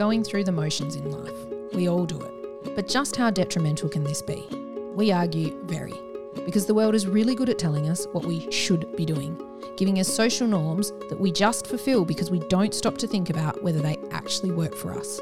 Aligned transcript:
going 0.00 0.24
through 0.24 0.42
the 0.42 0.50
motions 0.50 0.96
in 0.96 1.10
life. 1.10 1.36
We 1.74 1.86
all 1.86 2.06
do 2.06 2.18
it. 2.18 2.74
But 2.74 2.88
just 2.88 3.16
how 3.16 3.28
detrimental 3.28 3.90
can 3.90 4.02
this 4.02 4.22
be? 4.22 4.46
We 4.94 5.12
argue 5.12 5.62
very, 5.64 5.92
because 6.46 6.64
the 6.64 6.72
world 6.72 6.94
is 6.94 7.06
really 7.06 7.34
good 7.34 7.50
at 7.50 7.58
telling 7.58 7.86
us 7.90 8.06
what 8.12 8.24
we 8.24 8.50
should 8.50 8.96
be 8.96 9.04
doing, 9.04 9.38
giving 9.76 10.00
us 10.00 10.08
social 10.08 10.46
norms 10.46 10.92
that 11.10 11.20
we 11.20 11.30
just 11.30 11.66
fulfill 11.66 12.06
because 12.06 12.30
we 12.30 12.38
don't 12.38 12.72
stop 12.72 12.96
to 12.96 13.06
think 13.06 13.28
about 13.28 13.62
whether 13.62 13.82
they 13.82 13.98
actually 14.10 14.52
work 14.52 14.74
for 14.74 14.90
us. 14.90 15.20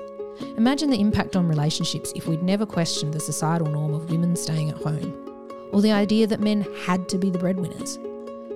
Imagine 0.57 0.91
the 0.91 1.01
impact 1.01 1.35
on 1.35 1.49
relationships 1.49 2.13
if 2.15 2.29
we'd 2.29 2.45
never 2.45 2.65
questioned 2.65 3.13
the 3.13 3.19
societal 3.19 3.67
norm 3.67 3.95
of 3.95 4.11
women 4.11 4.37
staying 4.37 4.71
at 4.71 4.77
home, 4.77 5.13
or 5.73 5.83
the 5.83 5.91
idea 5.91 6.25
that 6.25 6.39
men 6.39 6.65
had 6.87 7.09
to 7.09 7.19
be 7.19 7.31
the 7.31 7.39
breadwinners. 7.41 7.99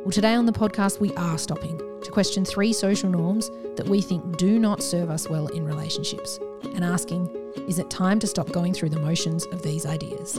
Well, 0.04 0.12
today 0.12 0.34
on 0.34 0.46
the 0.46 0.52
podcast, 0.52 1.00
we 1.00 1.12
are 1.14 1.36
stopping 1.36 1.80
to 2.04 2.10
question 2.10 2.44
three 2.44 2.72
social 2.72 3.08
norms 3.08 3.50
that 3.76 3.86
we 3.88 4.00
think 4.00 4.36
do 4.36 4.58
not 4.58 4.82
serve 4.82 5.10
us 5.10 5.29
well 5.29 5.46
in 5.48 5.64
relationships 5.64 6.38
and 6.74 6.84
asking, 6.84 7.29
is 7.68 7.79
it 7.79 7.90
time 7.90 8.18
to 8.18 8.26
stop 8.26 8.50
going 8.52 8.72
through 8.74 8.90
the 8.90 8.98
motions 8.98 9.46
of 9.46 9.62
these 9.62 9.86
ideas? 9.86 10.38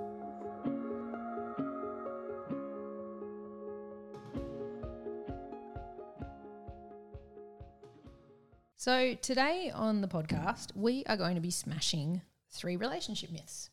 So, 8.81 9.13
today 9.13 9.71
on 9.71 10.01
the 10.01 10.07
podcast, 10.07 10.75
we 10.75 11.03
are 11.05 11.15
going 11.15 11.35
to 11.35 11.39
be 11.39 11.51
smashing 11.51 12.23
three 12.49 12.77
relationship 12.77 13.31
myths. 13.31 13.69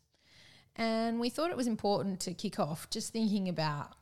And 0.77 1.19
we 1.19 1.31
thought 1.31 1.51
it 1.51 1.57
was 1.57 1.67
important 1.67 2.21
to 2.21 2.35
kick 2.35 2.61
off 2.61 2.91
just 2.91 3.11
thinking 3.11 3.49
about 3.49 3.95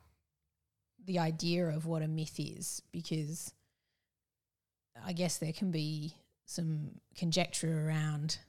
the 1.05 1.19
idea 1.19 1.65
of 1.69 1.85
what 1.85 2.01
a 2.01 2.09
myth 2.09 2.37
is, 2.37 2.81
because 2.91 3.53
I 5.01 5.13
guess 5.13 5.37
there 5.37 5.53
can 5.53 5.71
be 5.71 6.13
some 6.43 6.99
conjecture 7.15 7.87
around 7.87 8.39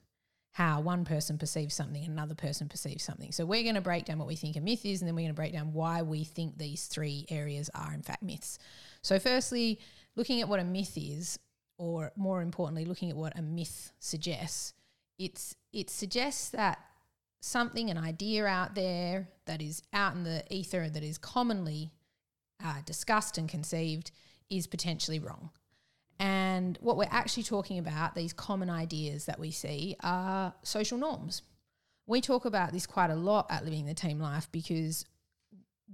how 0.50 0.80
one 0.80 1.04
person 1.04 1.38
perceives 1.38 1.76
something 1.76 2.02
and 2.02 2.12
another 2.12 2.34
person 2.34 2.68
perceives 2.68 3.04
something. 3.04 3.30
So, 3.30 3.46
we're 3.46 3.62
going 3.62 3.76
to 3.76 3.80
break 3.80 4.04
down 4.04 4.18
what 4.18 4.26
we 4.26 4.34
think 4.34 4.56
a 4.56 4.60
myth 4.60 4.84
is, 4.84 5.00
and 5.00 5.06
then 5.06 5.14
we're 5.14 5.20
going 5.20 5.28
to 5.28 5.34
break 5.34 5.52
down 5.52 5.74
why 5.74 6.02
we 6.02 6.24
think 6.24 6.58
these 6.58 6.86
three 6.86 7.24
areas 7.28 7.70
are, 7.72 7.94
in 7.94 8.02
fact, 8.02 8.24
myths. 8.24 8.58
So, 9.02 9.20
firstly, 9.20 9.78
looking 10.16 10.40
at 10.40 10.48
what 10.48 10.58
a 10.58 10.64
myth 10.64 10.94
is, 10.96 11.38
or 11.78 12.12
more 12.16 12.42
importantly, 12.42 12.84
looking 12.84 13.10
at 13.10 13.16
what 13.16 13.38
a 13.38 13.42
myth 13.42 13.92
suggests, 14.00 14.74
it's 15.18 15.54
it 15.72 15.88
suggests 15.90 16.50
that 16.50 16.78
something, 17.40 17.88
an 17.88 17.96
idea 17.96 18.44
out 18.46 18.74
there 18.74 19.28
that 19.46 19.62
is 19.62 19.82
out 19.92 20.14
in 20.14 20.24
the 20.24 20.44
ether 20.50 20.88
that 20.90 21.02
is 21.02 21.18
commonly 21.18 21.92
uh, 22.62 22.80
discussed 22.84 23.38
and 23.38 23.48
conceived 23.48 24.10
is 24.50 24.66
potentially 24.66 25.18
wrong. 25.18 25.50
And 26.18 26.76
what 26.80 26.96
we're 26.96 27.06
actually 27.10 27.44
talking 27.44 27.78
about, 27.78 28.16
these 28.16 28.32
common 28.32 28.68
ideas 28.68 29.26
that 29.26 29.38
we 29.38 29.52
see, 29.52 29.96
are 30.02 30.52
social 30.64 30.98
norms. 30.98 31.42
We 32.06 32.20
talk 32.20 32.44
about 32.44 32.72
this 32.72 32.86
quite 32.86 33.10
a 33.10 33.14
lot 33.14 33.46
at 33.50 33.64
Living 33.64 33.86
the 33.86 33.94
Team 33.94 34.18
Life 34.18 34.48
because 34.50 35.04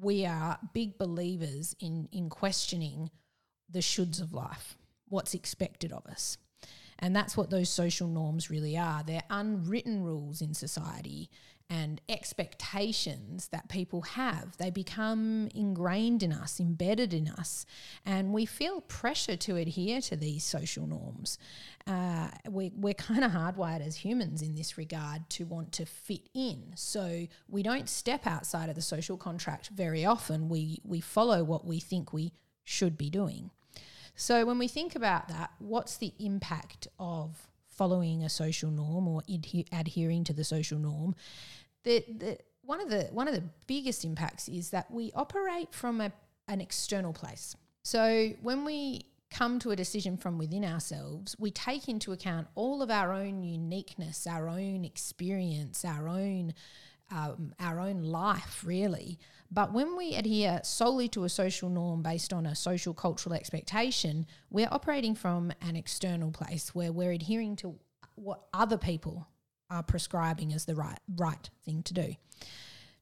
we 0.01 0.25
are 0.25 0.59
big 0.73 0.97
believers 0.97 1.77
in 1.79 2.09
in 2.11 2.31
questioning 2.31 3.11
the 3.69 3.81
shoulds 3.81 4.21
of 4.21 4.33
life 4.33 4.77
what's 5.09 5.35
expected 5.35 5.93
of 5.93 6.07
us. 6.07 6.39
And 6.99 7.15
that's 7.15 7.37
what 7.37 7.51
those 7.51 7.69
social 7.69 8.09
norms 8.09 8.51
really 8.51 8.79
are. 8.79 9.03
They're 9.03 9.25
unwritten 9.29 10.03
rules 10.03 10.41
in 10.41 10.55
society 10.55 11.29
and 11.71 12.01
expectations 12.09 13.49
that 13.49 13.69
people 13.69 14.03
have. 14.03 14.57
They 14.59 14.71
become 14.71 15.49
ingrained 15.55 16.23
in 16.23 16.33
us, 16.33 16.61
embedded 16.61 17.15
in 17.15 17.29
us, 17.29 17.65
and 18.05 18.33
we 18.33 18.45
feel 18.45 18.83
pressure 18.83 19.37
to 19.37 19.57
adhere 19.57 20.01
to 20.03 20.17
these 20.17 20.45
social 20.45 20.87
norms. 20.87 21.39
Uh, 21.87 22.29
we, 22.49 22.71
we're 22.77 22.95
kind 22.95 23.25
of 23.25 23.33
hardwired 23.33 23.85
as 23.85 23.97
humans 23.97 24.43
in 24.43 24.55
this 24.55 24.77
regard 24.77 25.29
to 25.31 25.47
want 25.47 25.73
to 25.73 25.87
fit 25.87 26.29
in. 26.35 26.73
So 26.77 27.27
we 27.49 27.63
don't 27.63 27.89
step 27.89 28.27
outside 28.27 28.69
of 28.69 28.75
the 28.75 28.83
social 28.83 29.17
contract 29.17 29.69
very 29.69 30.05
often. 30.05 30.49
We, 30.49 30.81
we 30.85 31.01
follow 31.01 31.43
what 31.45 31.67
we 31.67 31.81
think 31.81 32.13
we 32.13 32.33
should 32.63 32.99
be 32.99 33.09
doing. 33.09 33.51
So 34.15 34.47
when 34.47 34.59
we 34.59 34.69
think 34.69 34.95
about 34.95 35.29
that, 35.29 35.51
what's 35.59 35.97
the 35.97 36.13
impact 36.19 36.89
of 36.99 37.49
following 37.69 38.23
a 38.23 38.29
social 38.29 38.71
norm 38.71 39.09
or 39.09 39.23
adhe- 39.29 39.67
adhering 39.73 40.25
to 40.25 40.33
the 40.33 40.45
social 40.45 40.79
norm? 40.79 41.15
The, 41.83 42.05
the, 42.09 42.39
one 42.63 42.81
of 42.81 42.89
the 42.89 43.09
one 43.13 43.29
of 43.29 43.35
the 43.35 43.45
biggest 43.67 44.05
impacts 44.05 44.49
is 44.49 44.71
that 44.71 44.91
we 44.91 45.13
operate 45.15 45.75
from 45.75 46.01
a, 46.01 46.13
an 46.49 46.61
external 46.61 47.13
place. 47.13 47.57
So 47.83 48.31
when 48.41 48.65
we 48.65 49.07
come 49.31 49.59
to 49.59 49.73
a 49.73 49.77
decision 49.77 50.17
from 50.17 50.39
within 50.39 50.65
ourselves, 50.65 51.35
we 51.39 51.51
take 51.51 51.89
into 51.89 52.13
account 52.13 52.47
all 52.55 52.83
of 52.83 52.91
our 52.91 53.13
own 53.13 53.43
uniqueness, 53.43 54.27
our 54.27 54.49
own 54.49 54.85
experience, 54.85 55.85
our 55.85 56.09
own 56.09 56.55
um, 57.11 57.55
our 57.61 57.81
own 57.81 58.03
life, 58.03 58.63
really. 58.65 59.19
But 59.51 59.73
when 59.73 59.97
we 59.97 60.15
adhere 60.15 60.61
solely 60.65 61.09
to 61.09 61.25
a 61.25 61.29
social 61.29 61.69
norm 61.69 62.03
based 62.03 62.33
on 62.33 62.47
a 62.47 62.55
social 62.57 62.95
cultural 62.95 63.35
expectation, 63.35 64.27
we're 64.51 64.69
operating 64.71 65.15
from 65.15 65.53
an 65.61 65.77
external 65.77 66.31
place 66.31 66.75
where 66.75 66.93
we're 66.93 67.13
adhering 67.13 67.57
to 67.57 67.79
what 68.17 68.47
other 68.53 68.79
people 68.79 69.29
are 69.71 69.83
prescribing 69.83 70.53
as 70.53 70.65
the 70.65 70.75
right 70.75 70.99
right 71.17 71.51
thing 71.65 71.83
to 71.85 71.95
do. 71.95 72.15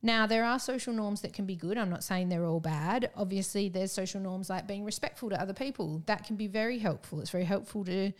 Now, 0.02 0.26
there 0.26 0.44
are 0.44 0.58
social 0.58 0.92
norms 0.92 1.20
that 1.20 1.32
can 1.32 1.46
be 1.46 1.54
good. 1.54 1.78
I'm 1.78 1.90
not 1.90 2.02
saying 2.02 2.28
they're 2.28 2.44
all 2.44 2.60
bad. 2.60 3.10
Obviously, 3.16 3.68
there's 3.68 3.92
social 3.92 4.20
norms 4.20 4.50
like 4.50 4.66
being 4.66 4.84
respectful 4.84 5.30
to 5.30 5.40
other 5.40 5.54
people. 5.54 6.02
That 6.06 6.26
can 6.26 6.34
be 6.34 6.48
very 6.48 6.80
helpful. 6.80 7.20
It's 7.20 7.30
very 7.30 7.44
helpful 7.44 7.84
to 7.84 8.12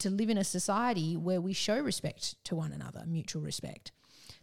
to 0.00 0.10
live 0.10 0.30
in 0.30 0.38
a 0.38 0.44
society 0.44 1.16
where 1.16 1.40
we 1.40 1.52
show 1.52 1.78
respect 1.78 2.42
to 2.44 2.56
one 2.56 2.72
another, 2.72 3.04
mutual 3.06 3.40
respect 3.40 3.92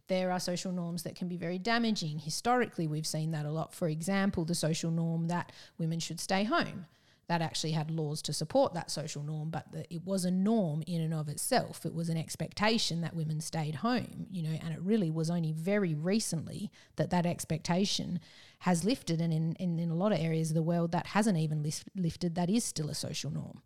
there 0.10 0.32
are 0.32 0.40
social 0.40 0.72
norms 0.72 1.04
that 1.04 1.16
can 1.16 1.30
be 1.30 1.38
very 1.38 1.58
damaging. 1.58 2.20
Historically, 2.20 2.88
we've 2.88 3.08
seen 3.08 3.32
that 3.32 3.46
a 3.46 3.52
lot. 3.52 3.74
For 3.74 3.88
example, 3.88 4.44
the 4.44 4.56
social 4.56 4.92
norm 4.92 5.28
that 5.28 5.52
women 5.78 6.00
should 6.00 6.20
stay 6.20 6.44
home. 6.44 6.88
That 7.28 7.44
actually 7.44 7.74
had 7.74 7.92
laws 7.92 8.24
to 8.24 8.34
support 8.34 8.74
that 8.74 8.90
social 8.90 9.22
norm, 9.22 9.52
but 9.52 9.72
the, 9.72 9.86
it 9.94 10.04
was 10.04 10.26
a 10.26 10.32
norm 10.32 10.84
in 10.88 11.00
and 11.00 11.14
of 11.14 11.30
itself. 11.30 11.86
It 11.86 11.94
was 11.94 12.10
an 12.10 12.18
expectation 12.18 13.02
that 13.02 13.16
women 13.16 13.40
stayed 13.40 13.76
home, 13.76 14.26
you 14.32 14.42
know, 14.42 14.58
and 14.64 14.74
it 14.74 14.82
really 14.82 15.12
was 15.12 15.30
only 15.30 15.52
very 15.52 15.94
recently 15.94 16.72
that 16.96 17.12
that 17.12 17.28
expectation 17.28 18.20
has 18.62 18.84
lifted. 18.84 19.22
And 19.22 19.32
in, 19.32 19.54
in, 19.60 19.78
in 19.78 19.92
a 19.92 19.96
lot 19.96 20.12
of 20.12 20.20
areas 20.20 20.50
of 20.50 20.56
the 20.56 20.64
world, 20.64 20.92
that 20.92 21.06
hasn't 21.06 21.38
even 21.38 21.64
lifted. 21.96 22.34
That 22.34 22.50
is 22.50 22.64
still 22.64 22.90
a 22.90 22.96
social 22.96 23.30
norm. 23.30 23.62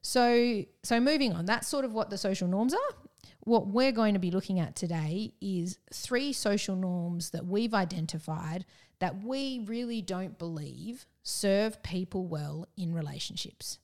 So, 0.00 0.64
so 0.84 1.00
moving 1.00 1.32
on, 1.32 1.46
that's 1.46 1.66
sort 1.66 1.84
of 1.84 1.92
what 1.92 2.10
the 2.10 2.16
social 2.16 2.46
norms 2.46 2.74
are 2.74 3.07
what 3.40 3.68
we're 3.68 3.92
going 3.92 4.14
to 4.14 4.20
be 4.20 4.30
looking 4.30 4.60
at 4.60 4.76
today 4.76 5.32
is 5.40 5.78
three 5.92 6.32
social 6.32 6.76
norms 6.76 7.30
that 7.30 7.46
we've 7.46 7.74
identified 7.74 8.64
that 9.00 9.22
we 9.22 9.60
really 9.66 10.02
don't 10.02 10.38
believe 10.38 11.06
serve 11.22 11.82
people 11.82 12.26
well 12.26 12.66
in 12.76 12.92
relationships. 12.92 13.78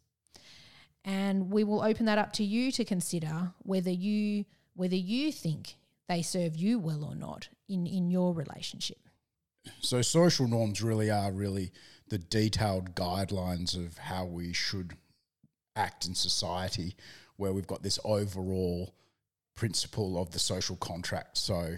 And 1.05 1.51
we 1.51 1.65
will 1.65 1.83
open 1.83 2.07
that 2.07 2.19
up 2.19 2.33
to 2.35 2.45
you 2.45 2.73
to 2.73 2.85
consider 2.85 3.53
whether 3.59 3.91
you 3.91 4.47
whether 4.77 4.97
you 4.97 5.31
think 5.31 5.77
they 6.09 6.21
serve 6.21 6.57
you 6.57 6.81
well 6.81 7.05
or 7.05 7.15
not 7.15 7.49
in, 7.69 7.87
in 7.87 8.11
your 8.11 8.35
relationship. 8.35 8.99
So 9.81 10.03
social 10.03 10.49
norms 10.49 10.83
really 10.83 11.11
are 11.11 11.31
really 11.31 11.71
the 12.09 12.19
detailed 12.19 12.95
guidelines 12.95 13.77
of 13.77 13.99
how 13.99 14.25
we 14.25 14.53
should 14.53 14.97
act 15.77 16.07
in 16.07 16.15
society 16.15 16.97
where 17.37 17.53
we've 17.53 17.67
got 17.67 17.83
this 17.83 17.99
overall 18.05 18.95
principle 19.55 20.21
of 20.21 20.31
the 20.33 20.39
social 20.39 20.77
contract. 20.77 21.39
So 21.39 21.77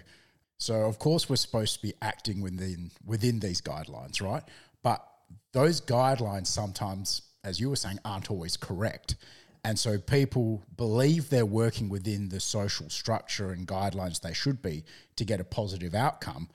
So 0.57 0.85
of 0.85 0.97
course 0.99 1.29
we're 1.29 1.35
supposed 1.35 1.75
to 1.75 1.81
be 1.81 1.93
acting 2.01 2.41
within 2.41 2.91
within 3.05 3.39
these 3.39 3.61
guidelines, 3.61 4.21
right? 4.21 4.43
But 4.83 5.05
those 5.53 5.81
guidelines 5.81 6.47
sometimes, 6.47 7.21
as 7.43 7.59
you 7.59 7.69
were 7.69 7.75
saying, 7.75 7.99
aren't 8.03 8.31
always 8.31 8.57
correct. 8.57 9.15
And 9.63 9.77
so 9.77 9.97
people 9.97 10.63
believe 10.77 11.29
they're 11.29 11.45
working 11.45 11.89
within 11.89 12.29
the 12.29 12.39
social 12.39 12.89
structure 12.89 13.51
and 13.51 13.67
guidelines 13.67 14.21
they 14.21 14.33
should 14.33 14.61
be 14.61 14.83
to 15.17 15.25
get 15.25 15.39
a 15.41 15.43
positive 15.43 15.93
outcome. 15.93 16.49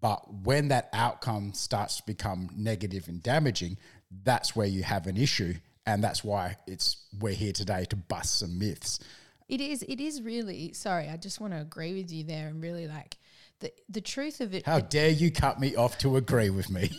But 0.00 0.32
when 0.44 0.68
that 0.68 0.88
outcome 0.92 1.54
starts 1.54 1.96
to 1.96 2.06
become 2.06 2.50
negative 2.54 3.08
and 3.08 3.22
damaging, 3.22 3.78
that's 4.22 4.54
where 4.54 4.66
you 4.66 4.82
have 4.84 5.06
an 5.06 5.16
issue. 5.16 5.54
And 5.86 6.04
that's 6.04 6.22
why 6.22 6.56
it's 6.66 7.06
we're 7.18 7.34
here 7.34 7.52
today 7.52 7.84
to 7.86 7.96
bust 7.96 8.38
some 8.38 8.58
myths. 8.58 9.00
It 9.48 9.60
is. 9.60 9.82
It 9.82 10.00
is 10.00 10.22
really. 10.22 10.72
Sorry, 10.72 11.08
I 11.08 11.16
just 11.16 11.40
want 11.40 11.52
to 11.52 11.60
agree 11.60 11.94
with 11.94 12.10
you 12.10 12.24
there, 12.24 12.48
and 12.48 12.62
really 12.62 12.88
like 12.88 13.18
the 13.60 13.72
the 13.88 14.00
truth 14.00 14.40
of 14.40 14.54
it. 14.54 14.66
How 14.66 14.80
dare 14.80 15.10
you 15.10 15.30
cut 15.30 15.60
me 15.60 15.76
off 15.76 15.98
to 15.98 16.16
agree 16.16 16.50
with 16.50 16.70
me? 16.70 16.88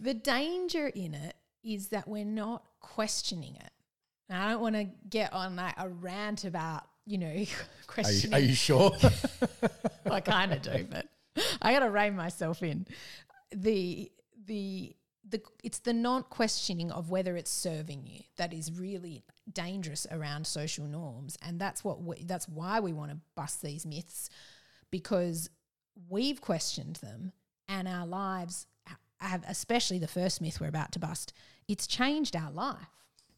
the 0.00 0.14
danger 0.14 0.86
in 0.86 1.14
it 1.14 1.34
is 1.62 1.88
that 1.88 2.08
we're 2.08 2.24
not 2.24 2.64
questioning 2.80 3.56
it. 3.56 3.70
And 4.28 4.42
I 4.42 4.50
don't 4.50 4.60
want 4.60 4.76
to 4.76 4.88
get 5.08 5.32
on 5.32 5.56
like 5.56 5.74
a 5.76 5.88
rant 5.88 6.44
about 6.44 6.84
you 7.06 7.18
know 7.18 7.26
Are 7.32 7.36
you, 7.36 7.46
questioning. 7.86 8.34
are 8.34 8.38
you 8.40 8.54
sure? 8.54 8.92
I 10.10 10.20
kind 10.20 10.52
of 10.52 10.62
do, 10.62 10.86
but 10.90 11.06
I 11.60 11.72
got 11.72 11.80
to 11.80 11.90
rein 11.90 12.16
myself 12.16 12.62
in. 12.62 12.86
The 13.52 14.10
the 14.46 14.94
the 15.28 15.42
it's 15.62 15.80
the 15.80 15.92
not 15.92 16.30
questioning 16.30 16.90
of 16.90 17.10
whether 17.10 17.36
it's 17.36 17.50
serving 17.50 18.06
you 18.06 18.20
that 18.36 18.52
is 18.52 18.72
really 18.72 19.24
dangerous 19.52 20.06
around 20.10 20.46
social 20.46 20.86
norms, 20.86 21.36
and 21.42 21.60
that's 21.60 21.84
what 21.84 22.02
we, 22.02 22.22
that's 22.24 22.48
why 22.48 22.80
we 22.80 22.92
want 22.92 23.10
to 23.10 23.18
bust 23.34 23.62
these 23.62 23.86
myths 23.86 24.28
because 24.90 25.50
we've 26.08 26.40
questioned 26.40 26.96
them, 26.96 27.32
and 27.68 27.88
our 27.88 28.06
lives 28.06 28.66
have, 29.20 29.44
especially 29.48 29.98
the 29.98 30.08
first 30.08 30.40
myth 30.40 30.60
we're 30.60 30.68
about 30.68 30.92
to 30.92 30.98
bust. 30.98 31.32
It's 31.66 31.86
changed 31.86 32.36
our 32.36 32.50
life. 32.50 32.76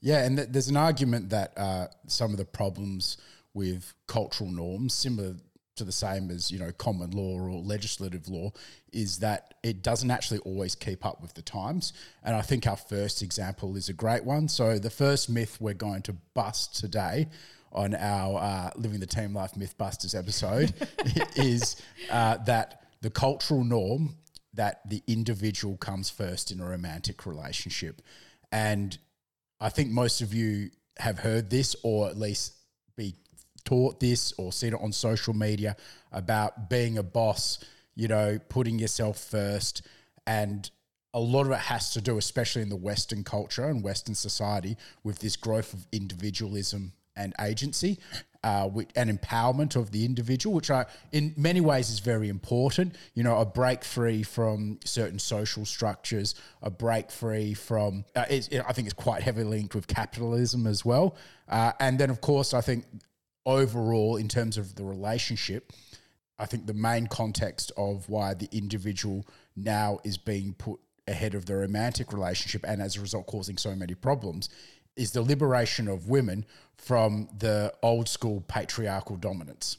Yeah, 0.00 0.24
and 0.24 0.36
th- 0.36 0.48
there's 0.50 0.68
an 0.68 0.76
argument 0.76 1.30
that 1.30 1.56
uh, 1.56 1.88
some 2.06 2.30
of 2.30 2.36
the 2.36 2.44
problems 2.44 3.16
with 3.54 3.94
cultural 4.06 4.50
norms, 4.50 4.94
similar 4.94 5.34
to 5.80 5.84
the 5.84 5.92
same 5.92 6.30
as 6.30 6.50
you 6.50 6.58
know 6.58 6.70
common 6.72 7.10
law 7.10 7.38
or 7.40 7.50
legislative 7.60 8.28
law, 8.28 8.52
is 8.92 9.18
that 9.18 9.54
it 9.62 9.82
doesn't 9.82 10.10
actually 10.10 10.38
always 10.40 10.74
keep 10.74 11.04
up 11.04 11.20
with 11.20 11.34
the 11.34 11.42
times. 11.42 11.92
And 12.22 12.36
I 12.36 12.42
think 12.42 12.66
our 12.66 12.76
first 12.76 13.22
example 13.22 13.76
is 13.76 13.88
a 13.88 13.92
great 13.92 14.24
one. 14.24 14.48
So 14.48 14.78
the 14.78 14.90
first 14.90 15.28
myth 15.28 15.58
we're 15.60 15.74
going 15.74 16.02
to 16.02 16.12
bust 16.34 16.78
today 16.78 17.28
on 17.72 17.94
our 17.94 18.38
uh, 18.38 18.70
Living 18.76 19.00
the 19.00 19.06
Team 19.06 19.34
Life 19.34 19.54
Mythbusters 19.54 20.18
episode 20.18 20.74
is 21.36 21.76
uh, 22.10 22.36
that 22.38 22.82
the 23.00 23.10
cultural 23.10 23.64
norm 23.64 24.16
that 24.54 24.88
the 24.88 25.02
individual 25.06 25.76
comes 25.76 26.10
first 26.10 26.50
in 26.50 26.60
a 26.60 26.66
romantic 26.66 27.24
relationship. 27.24 28.02
And 28.52 28.98
I 29.60 29.68
think 29.68 29.90
most 29.90 30.20
of 30.20 30.34
you 30.34 30.70
have 30.98 31.20
heard 31.20 31.48
this 31.48 31.76
or 31.82 32.08
at 32.08 32.18
least 32.18 32.54
be 32.96 33.14
taught 33.64 34.00
this 34.00 34.32
or 34.38 34.52
seen 34.52 34.74
it 34.74 34.80
on 34.80 34.92
social 34.92 35.34
media 35.34 35.76
about 36.12 36.68
being 36.68 36.98
a 36.98 37.02
boss, 37.02 37.58
you 37.94 38.08
know, 38.08 38.38
putting 38.48 38.78
yourself 38.78 39.18
first. 39.18 39.82
And 40.26 40.70
a 41.12 41.20
lot 41.20 41.46
of 41.46 41.52
it 41.52 41.58
has 41.58 41.92
to 41.94 42.00
do, 42.00 42.18
especially 42.18 42.62
in 42.62 42.68
the 42.68 42.76
Western 42.76 43.24
culture 43.24 43.64
and 43.64 43.82
Western 43.82 44.14
society, 44.14 44.76
with 45.02 45.18
this 45.18 45.36
growth 45.36 45.74
of 45.74 45.86
individualism 45.92 46.92
and 47.16 47.34
agency 47.40 47.98
uh, 48.42 48.68
and 48.96 49.20
empowerment 49.20 49.76
of 49.76 49.90
the 49.90 50.04
individual, 50.04 50.54
which 50.54 50.70
I, 50.70 50.86
in 51.12 51.34
many 51.36 51.60
ways 51.60 51.90
is 51.90 51.98
very 51.98 52.28
important. 52.28 52.96
You 53.14 53.22
know, 53.22 53.38
a 53.38 53.44
break 53.44 53.84
free 53.84 54.22
from 54.22 54.78
certain 54.84 55.18
social 55.18 55.66
structures, 55.66 56.34
a 56.62 56.70
break 56.70 57.10
free 57.10 57.54
from, 57.54 58.04
uh, 58.16 58.24
it, 58.30 58.48
I 58.66 58.72
think 58.72 58.86
it's 58.86 58.94
quite 58.94 59.22
heavily 59.22 59.44
linked 59.44 59.74
with 59.74 59.86
capitalism 59.86 60.66
as 60.66 60.84
well. 60.84 61.16
Uh, 61.48 61.72
and 61.80 61.98
then, 61.98 62.08
of 62.08 62.20
course, 62.20 62.54
I 62.54 62.60
think 62.60 62.86
overall, 63.50 64.16
in 64.16 64.28
terms 64.28 64.56
of 64.56 64.76
the 64.76 64.84
relationship, 64.84 65.72
I 66.38 66.46
think 66.46 66.66
the 66.66 66.74
main 66.74 67.06
context 67.06 67.72
of 67.76 68.08
why 68.08 68.34
the 68.34 68.48
individual 68.52 69.26
now 69.56 69.98
is 70.04 70.16
being 70.16 70.54
put 70.54 70.80
ahead 71.06 71.34
of 71.34 71.46
the 71.46 71.56
romantic 71.56 72.12
relationship 72.12 72.64
and 72.66 72.80
as 72.80 72.96
a 72.96 73.00
result 73.00 73.26
causing 73.26 73.58
so 73.58 73.74
many 73.74 73.94
problems 73.94 74.48
is 74.96 75.12
the 75.12 75.22
liberation 75.22 75.88
of 75.88 76.08
women 76.08 76.44
from 76.76 77.28
the 77.36 77.72
old 77.82 78.08
school 78.08 78.42
patriarchal 78.46 79.16
dominance. 79.16 79.78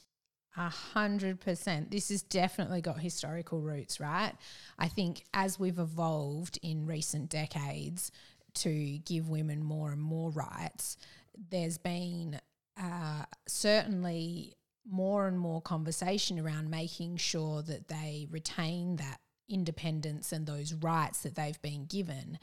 A 0.57 0.69
hundred 0.69 1.39
percent. 1.39 1.91
This 1.91 2.09
has 2.09 2.21
definitely 2.23 2.81
got 2.81 2.99
historical 2.99 3.61
roots, 3.61 3.99
right? 3.99 4.33
I 4.77 4.89
think 4.89 5.23
as 5.33 5.57
we've 5.57 5.79
evolved 5.79 6.59
in 6.61 6.85
recent 6.85 7.29
decades 7.29 8.11
to 8.55 8.97
give 8.99 9.29
women 9.29 9.63
more 9.63 9.91
and 9.91 10.01
more 10.01 10.29
rights, 10.31 10.97
there's 11.49 11.77
been 11.77 12.41
uh, 12.77 13.23
certainly 13.47 14.55
more 14.89 15.27
and 15.27 15.39
more 15.39 15.61
conversation 15.61 16.39
around 16.39 16.69
making 16.69 17.17
sure 17.17 17.61
that 17.61 17.87
they 17.87 18.27
retain 18.29 18.95
that 18.97 19.19
independence 19.47 20.31
and 20.31 20.45
those 20.45 20.73
rights 20.73 21.23
that 21.23 21.35
they've 21.35 21.61
been 21.61 21.85
given. 21.85 22.39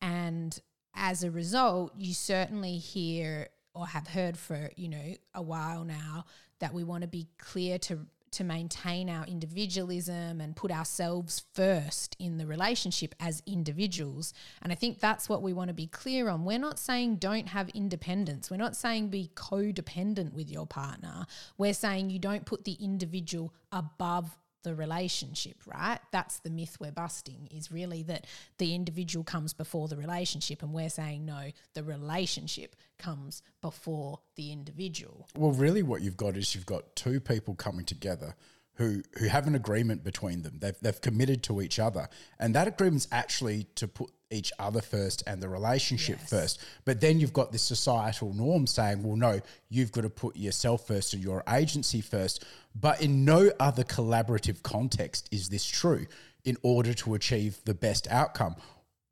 And 0.00 0.58
as 0.94 1.22
a 1.22 1.30
result, 1.30 1.92
you 1.96 2.14
certainly 2.14 2.78
hear 2.78 3.48
or 3.74 3.86
have 3.86 4.08
heard 4.08 4.36
for 4.36 4.70
you 4.76 4.88
know 4.88 5.14
a 5.34 5.42
while 5.42 5.84
now 5.84 6.24
that 6.58 6.74
we 6.74 6.84
want 6.84 7.02
to 7.02 7.08
be 7.08 7.28
clear 7.38 7.78
to 7.78 8.06
to 8.32 8.44
maintain 8.44 9.10
our 9.10 9.24
individualism 9.26 10.40
and 10.40 10.56
put 10.56 10.70
ourselves 10.70 11.44
first 11.52 12.16
in 12.18 12.38
the 12.38 12.46
relationship 12.46 13.14
as 13.18 13.42
individuals. 13.46 14.32
And 14.62 14.72
I 14.72 14.76
think 14.76 15.00
that's 15.00 15.28
what 15.28 15.42
we 15.42 15.52
want 15.52 15.68
to 15.68 15.74
be 15.74 15.86
clear 15.86 16.28
on. 16.28 16.44
We're 16.44 16.58
not 16.58 16.78
saying 16.78 17.16
don't 17.16 17.48
have 17.48 17.68
independence. 17.70 18.50
We're 18.50 18.56
not 18.56 18.76
saying 18.76 19.08
be 19.08 19.30
codependent 19.34 20.32
with 20.32 20.50
your 20.50 20.66
partner. 20.66 21.26
We're 21.58 21.74
saying 21.74 22.10
you 22.10 22.18
don't 22.18 22.46
put 22.46 22.64
the 22.64 22.76
individual 22.80 23.52
above 23.72 24.36
the 24.62 24.74
relationship, 24.74 25.56
right? 25.66 25.98
That's 26.12 26.38
the 26.40 26.50
myth 26.50 26.76
we're 26.80 26.92
busting 26.92 27.48
is 27.50 27.72
really 27.72 28.02
that 28.04 28.26
the 28.58 28.74
individual 28.74 29.24
comes 29.24 29.52
before 29.52 29.88
the 29.88 29.96
relationship. 29.96 30.62
And 30.62 30.72
we're 30.72 30.90
saying, 30.90 31.24
no, 31.24 31.50
the 31.74 31.82
relationship 31.82 32.76
comes 32.98 33.42
before 33.60 34.20
the 34.36 34.52
individual. 34.52 35.26
Well, 35.36 35.52
really, 35.52 35.82
what 35.82 36.02
you've 36.02 36.16
got 36.16 36.36
is 36.36 36.54
you've 36.54 36.66
got 36.66 36.94
two 36.96 37.20
people 37.20 37.54
coming 37.54 37.84
together 37.84 38.34
who 38.80 39.02
who 39.18 39.26
have 39.26 39.46
an 39.46 39.54
agreement 39.54 40.02
between 40.02 40.42
them. 40.42 40.56
They've 40.58 40.80
they've 40.80 41.00
committed 41.00 41.42
to 41.44 41.60
each 41.60 41.78
other, 41.78 42.08
and 42.38 42.54
that 42.54 42.66
agreement's 42.66 43.06
actually 43.12 43.64
to 43.74 43.86
put 43.86 44.10
each 44.30 44.52
other 44.58 44.80
first 44.80 45.22
and 45.26 45.42
the 45.42 45.48
relationship 45.48 46.18
Yes. 46.20 46.30
first. 46.30 46.60
But 46.84 47.00
then 47.00 47.20
you've 47.20 47.32
got 47.32 47.52
this 47.52 47.62
societal 47.62 48.32
norm 48.32 48.66
saying, 48.66 49.02
well, 49.02 49.16
no, 49.16 49.40
you've 49.68 49.92
got 49.92 50.02
to 50.02 50.10
put 50.10 50.36
yourself 50.36 50.86
first 50.86 51.12
and 51.14 51.22
your 51.22 51.42
agency 51.48 52.00
first. 52.00 52.44
But 52.74 53.02
in 53.02 53.24
no 53.24 53.50
other 53.58 53.82
collaborative 53.84 54.62
context 54.62 55.28
is 55.32 55.48
this 55.48 55.66
true. 55.66 56.06
In 56.44 56.56
order 56.62 56.94
to 56.94 57.14
achieve 57.14 57.58
the 57.64 57.74
best 57.74 58.06
outcome, 58.08 58.54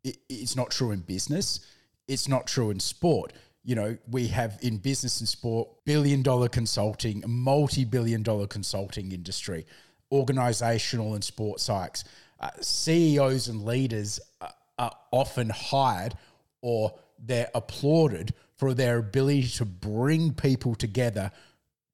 it, 0.04 0.16
it's 0.28 0.56
not 0.56 0.70
true 0.70 0.92
in 0.92 1.00
business. 1.00 1.60
It's 2.06 2.28
not 2.28 2.46
true 2.46 2.70
in 2.70 2.80
sport 2.80 3.32
you 3.68 3.74
know, 3.74 3.98
we 4.10 4.28
have 4.28 4.58
in 4.62 4.78
business 4.78 5.20
and 5.20 5.28
sport 5.28 5.68
billion 5.84 6.22
dollar 6.22 6.48
consulting, 6.48 7.22
multi 7.26 7.84
billion 7.84 8.22
dollar 8.22 8.46
consulting 8.46 9.12
industry, 9.12 9.66
organizational 10.10 11.12
and 11.12 11.22
sports 11.22 11.68
psychs. 11.68 12.02
Uh, 12.40 12.48
CEOs 12.62 13.48
and 13.48 13.62
leaders 13.66 14.20
are, 14.40 14.54
are 14.78 14.92
often 15.10 15.50
hired 15.50 16.14
or 16.62 16.94
they're 17.18 17.50
applauded 17.54 18.32
for 18.56 18.72
their 18.72 18.96
ability 18.96 19.48
to 19.48 19.66
bring 19.66 20.32
people 20.32 20.74
together 20.74 21.30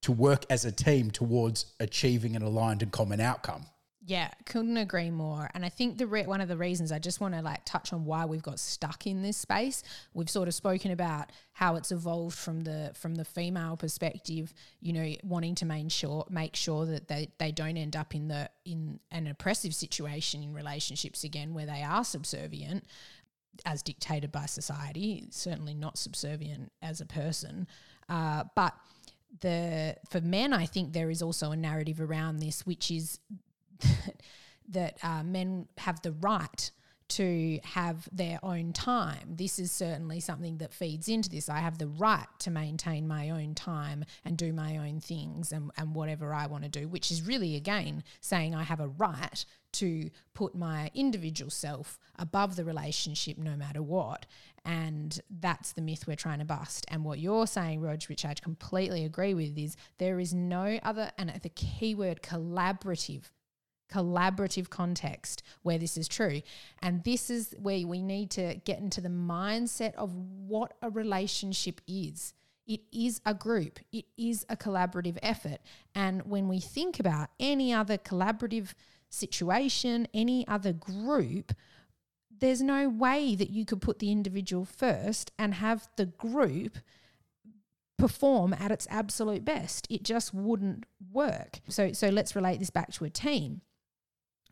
to 0.02 0.12
work 0.12 0.46
as 0.50 0.64
a 0.64 0.70
team 0.70 1.10
towards 1.10 1.66
achieving 1.80 2.36
an 2.36 2.42
aligned 2.42 2.82
and 2.82 2.92
common 2.92 3.20
outcome. 3.20 3.66
Yeah, 4.06 4.30
couldn't 4.44 4.76
agree 4.76 5.11
more. 5.11 5.50
And 5.54 5.64
I 5.64 5.70
think 5.70 5.96
the 5.96 6.06
re- 6.06 6.26
one 6.26 6.42
of 6.42 6.49
the 6.49 6.58
reasons 6.58 6.92
I 6.92 6.99
just 6.99 7.23
want 7.23 7.32
to 7.34 7.40
like 7.40 7.64
touch 7.64 7.90
on 7.90 8.04
why 8.04 8.26
we've 8.26 8.42
got 8.42 8.61
stuck 8.61 9.06
in 9.06 9.23
this 9.23 9.38
space. 9.38 9.82
We've 10.12 10.28
sort 10.28 10.46
of 10.46 10.54
spoken 10.54 10.90
about 10.90 11.32
how 11.54 11.76
it's 11.76 11.90
evolved 11.90 12.37
from 12.37 12.61
the 12.61 12.92
from 12.94 13.14
the 13.14 13.25
female 13.25 13.78
perspective, 13.78 14.52
you 14.80 14.92
know, 14.92 15.14
wanting 15.23 15.54
to 15.56 15.64
make 15.64 15.90
sure 15.90 16.26
make 16.28 16.54
sure 16.54 16.84
that 16.84 17.08
they, 17.08 17.30
they 17.38 17.50
don't 17.50 17.78
end 17.78 17.96
up 17.96 18.14
in 18.14 18.28
the 18.28 18.50
in 18.66 19.00
an 19.11 19.26
oppressive 19.26 19.75
situation 19.75 20.42
in 20.42 20.52
relationships 20.52 21.25
again 21.25 21.54
where 21.54 21.66
they 21.66 21.82
are 21.82 22.04
subservient 22.04 22.84
as 23.64 23.82
dictated 23.82 24.30
by 24.30 24.44
society, 24.44 25.25
certainly 25.30 25.73
not 25.73 25.96
subservient 25.96 26.70
as 26.82 27.00
a 27.00 27.06
person. 27.06 27.66
Uh, 28.11 28.44
but 28.54 28.75
the 29.40 29.96
for 30.11 30.20
men, 30.20 30.52
I 30.52 30.66
think 30.66 30.92
there 30.92 31.08
is 31.08 31.23
also 31.23 31.52
a 31.52 31.56
narrative 31.56 32.02
around 32.02 32.40
this, 32.40 32.66
which 32.66 32.90
is 32.90 33.18
that, 34.68 34.98
uh, 35.02 35.22
men 35.22 35.68
have 35.78 36.00
the 36.02 36.12
right 36.12 36.70
to 37.06 37.60
have 37.64 38.08
their 38.12 38.38
own 38.42 38.72
time. 38.72 39.36
This 39.36 39.58
is 39.58 39.70
certainly 39.70 40.20
something 40.20 40.58
that 40.58 40.72
feeds 40.72 41.08
into 41.08 41.28
this. 41.28 41.48
I 41.48 41.58
have 41.58 41.78
the 41.78 41.86
right 41.86 42.26
to 42.40 42.50
maintain 42.50 43.06
my 43.06 43.30
own 43.30 43.54
time 43.54 44.04
and 44.24 44.36
do 44.36 44.52
my 44.52 44.78
own 44.78 45.00
things 45.00 45.52
and, 45.52 45.70
and 45.76 45.94
whatever 45.94 46.32
I 46.32 46.46
want 46.46 46.64
to 46.64 46.70
do, 46.70 46.88
which 46.88 47.10
is 47.10 47.22
really, 47.22 47.56
again, 47.56 48.02
saying 48.20 48.54
I 48.54 48.62
have 48.62 48.80
a 48.80 48.88
right 48.88 49.44
to 49.74 50.08
put 50.32 50.54
my 50.54 50.90
individual 50.94 51.50
self 51.50 51.98
above 52.18 52.56
the 52.56 52.64
relationship 52.64 53.36
no 53.36 53.56
matter 53.56 53.82
what. 53.82 54.24
And 54.64 55.20
that's 55.28 55.72
the 55.72 55.82
myth 55.82 56.06
we're 56.06 56.16
trying 56.16 56.38
to 56.38 56.44
bust. 56.46 56.86
And 56.88 57.04
what 57.04 57.18
you're 57.18 57.46
saying, 57.46 57.80
Rog, 57.80 58.02
which 58.04 58.24
I 58.24 58.32
completely 58.34 59.04
agree 59.04 59.34
with, 59.34 59.58
is 59.58 59.76
there 59.98 60.18
is 60.18 60.32
no 60.32 60.78
other, 60.82 61.10
and 61.18 61.30
the 61.42 61.50
key 61.50 61.94
word 61.94 62.22
collaborative 62.22 63.24
collaborative 63.92 64.70
context 64.70 65.42
where 65.62 65.78
this 65.78 65.96
is 65.96 66.08
true. 66.08 66.42
And 66.82 67.04
this 67.04 67.30
is 67.30 67.54
where 67.58 67.86
we 67.86 68.02
need 68.02 68.30
to 68.32 68.56
get 68.64 68.78
into 68.78 69.00
the 69.00 69.08
mindset 69.08 69.94
of 69.94 70.14
what 70.14 70.72
a 70.82 70.90
relationship 70.90 71.80
is. 71.86 72.34
It 72.66 72.80
is 72.92 73.20
a 73.26 73.34
group, 73.34 73.78
it 73.92 74.06
is 74.16 74.46
a 74.48 74.56
collaborative 74.56 75.18
effort. 75.22 75.58
And 75.94 76.22
when 76.22 76.48
we 76.48 76.60
think 76.60 76.98
about 76.98 77.28
any 77.38 77.72
other 77.74 77.98
collaborative 77.98 78.72
situation, 79.10 80.08
any 80.14 80.48
other 80.48 80.72
group, 80.72 81.52
there's 82.36 82.62
no 82.62 82.88
way 82.88 83.34
that 83.36 83.50
you 83.50 83.64
could 83.64 83.82
put 83.82 83.98
the 83.98 84.10
individual 84.10 84.64
first 84.64 85.30
and 85.38 85.54
have 85.54 85.88
the 85.96 86.06
group 86.06 86.78
perform 87.98 88.52
at 88.54 88.70
its 88.70 88.86
absolute 88.90 89.44
best. 89.44 89.86
It 89.88 90.02
just 90.02 90.34
wouldn't 90.34 90.84
work. 91.12 91.60
So 91.68 91.92
so 91.92 92.08
let's 92.08 92.34
relate 92.34 92.58
this 92.58 92.70
back 92.70 92.92
to 92.94 93.04
a 93.04 93.10
team 93.10 93.60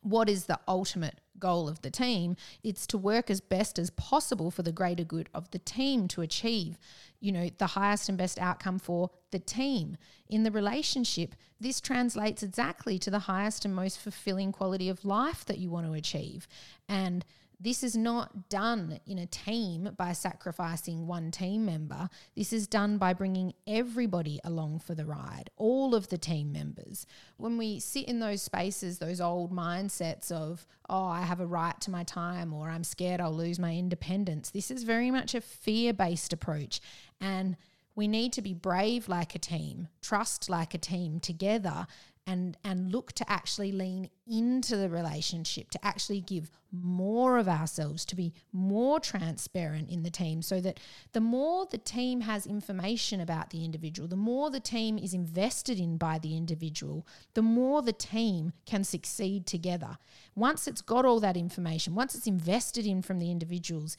what 0.03 0.29
is 0.29 0.45
the 0.45 0.61
ultimate 0.69 1.21
goal 1.39 1.69
of 1.69 1.83
the 1.83 1.91
team? 1.91 2.37
It's 2.63 2.87
to 2.89 2.99
work 2.99 3.31
as 3.31 3.41
best 3.41 3.79
as 3.79 3.91
possible 3.91 4.51
for 4.51 4.63
the 4.63 4.73
greater 4.73 5.05
good 5.05 5.29
of 5.35 5.51
the 5.51 5.59
team 5.59 6.07
to 6.09 6.21
achieve 6.21 6.79
you 7.23 7.31
know 7.31 7.49
the 7.59 7.69
highest 7.69 8.09
and 8.09 8.19
best 8.19 8.39
outcome 8.39 8.79
for 8.79 9.09
the 9.31 9.39
team. 9.39 9.97
In 10.29 10.43
the 10.43 10.51
relationship 10.51 11.35
this 11.61 11.81
translates 11.81 12.43
exactly 12.43 12.99
to 12.99 13.11
the 13.11 13.21
highest 13.21 13.65
and 13.65 13.75
most 13.75 14.01
fulfilling 14.01 14.51
quality 14.51 14.89
of 14.89 15.05
life 15.05 15.45
that 15.45 15.59
you 15.59 15.71
want 15.71 15.87
to 15.87 15.93
achieve. 15.93 16.49
And 16.89 17.25
this 17.63 17.85
is 17.85 17.97
not 17.97 18.49
done 18.49 18.99
in 19.07 19.19
a 19.19 19.27
team 19.27 19.91
by 19.97 20.13
sacrificing 20.13 21.07
one 21.07 21.31
team 21.31 21.65
member. 21.65 22.09
This 22.35 22.53
is 22.53 22.67
done 22.67 22.99
by 22.99 23.13
bringing 23.13 23.55
everybody 23.69 24.41
along 24.43 24.81
for 24.81 24.97
the 24.97 25.05
ride, 25.05 25.49
all 25.57 25.95
of 25.95 26.09
the 26.09 26.19
team 26.19 26.53
members. 26.53 27.07
When 27.37 27.57
we 27.59 27.79
sit 27.79 28.07
in 28.07 28.19
those 28.19 28.43
spaces, 28.43 28.99
those 28.99 29.21
old 29.21 29.53
mindsets 29.53 30.33
of, 30.33 30.67
oh, 30.91 31.05
I 31.05 31.23
have 31.23 31.41
a 31.41 31.47
right 31.47 31.81
to 31.83 31.91
my 31.93 32.03
time 32.03 32.53
or 32.53 32.69
I'm 32.69 32.85
scared 32.85 33.21
I'll 33.21 33.33
lose 33.33 33.61
my 33.61 33.77
independence, 33.77 34.51
this 34.51 34.71
is 34.71 34.83
very 34.83 35.13
much 35.13 35.35
a 35.35 35.41
fear 35.41 35.93
based 35.93 36.33
approach. 36.33 36.81
And 37.21 37.57
we 37.95 38.09
need 38.09 38.33
to 38.33 38.43
be 38.43 38.55
brave 38.55 39.09
like 39.09 39.35
a 39.35 39.39
team, 39.39 39.89
trust 40.01 40.49
like 40.49 40.75
a 40.75 40.79
team 40.79 41.21
together, 41.21 41.87
and 42.27 42.57
and 42.63 42.93
look 42.93 43.13
to 43.13 43.31
actually 43.31 43.73
lean 43.73 44.09
into 44.27 44.77
the 44.77 44.89
relationship 44.89 45.71
to 45.71 45.85
actually 45.85 46.21
give 46.21 46.51
more 46.71 47.39
of 47.39 47.49
ourselves 47.49 48.05
to 48.05 48.15
be 48.15 48.33
more 48.53 49.01
transparent 49.01 49.91
in 49.91 50.03
the 50.03 50.11
team 50.11 50.41
so 50.41 50.61
that 50.61 50.79
the 51.13 51.21
more 51.21 51.67
the 51.67 51.79
team 51.79 52.21
has 52.21 52.47
information 52.47 53.21
about 53.21 53.51
the 53.51 53.65
individual 53.65 54.09
the 54.09 54.17
more 54.17 54.51
the 54.51 54.61
team 54.61 54.99
is 54.99 55.13
invested 55.13 55.79
in 55.79 55.97
by 55.97 56.19
the 56.19 56.37
individual 56.37 57.07
the 57.35 57.43
more 57.43 57.83
the 57.83 57.93
team 57.93 58.53
can 58.67 58.85
succeed 58.85 59.47
together. 59.47 59.99
Once 60.35 60.69
it's 60.69 60.83
got 60.83 61.05
all 61.05 61.21
that 61.21 61.37
information 61.37 61.95
once 61.95 62.15
it's 62.15 62.27
invested 62.27 62.87
in 62.87 63.03
from 63.03 63.19
the 63.19 63.31
individuals 63.31 63.97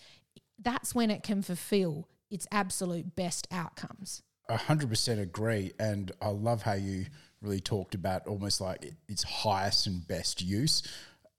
that's 0.60 0.96
when 0.96 1.12
it 1.12 1.24
can 1.24 1.42
fulfill 1.42 2.08
its 2.32 2.48
absolute 2.52 3.16
best 3.16 3.48
outcomes. 3.52 4.24
100% 4.50 5.22
agree 5.22 5.72
and 5.80 6.12
i 6.22 6.28
love 6.28 6.64
how 6.64 6.74
you 6.74 7.06
really 7.44 7.60
talked 7.60 7.94
about 7.94 8.26
almost 8.28 8.62
like 8.62 8.94
its 9.08 9.24
highest 9.24 9.86
and 9.88 10.08
best 10.08 10.42
use 10.42 10.84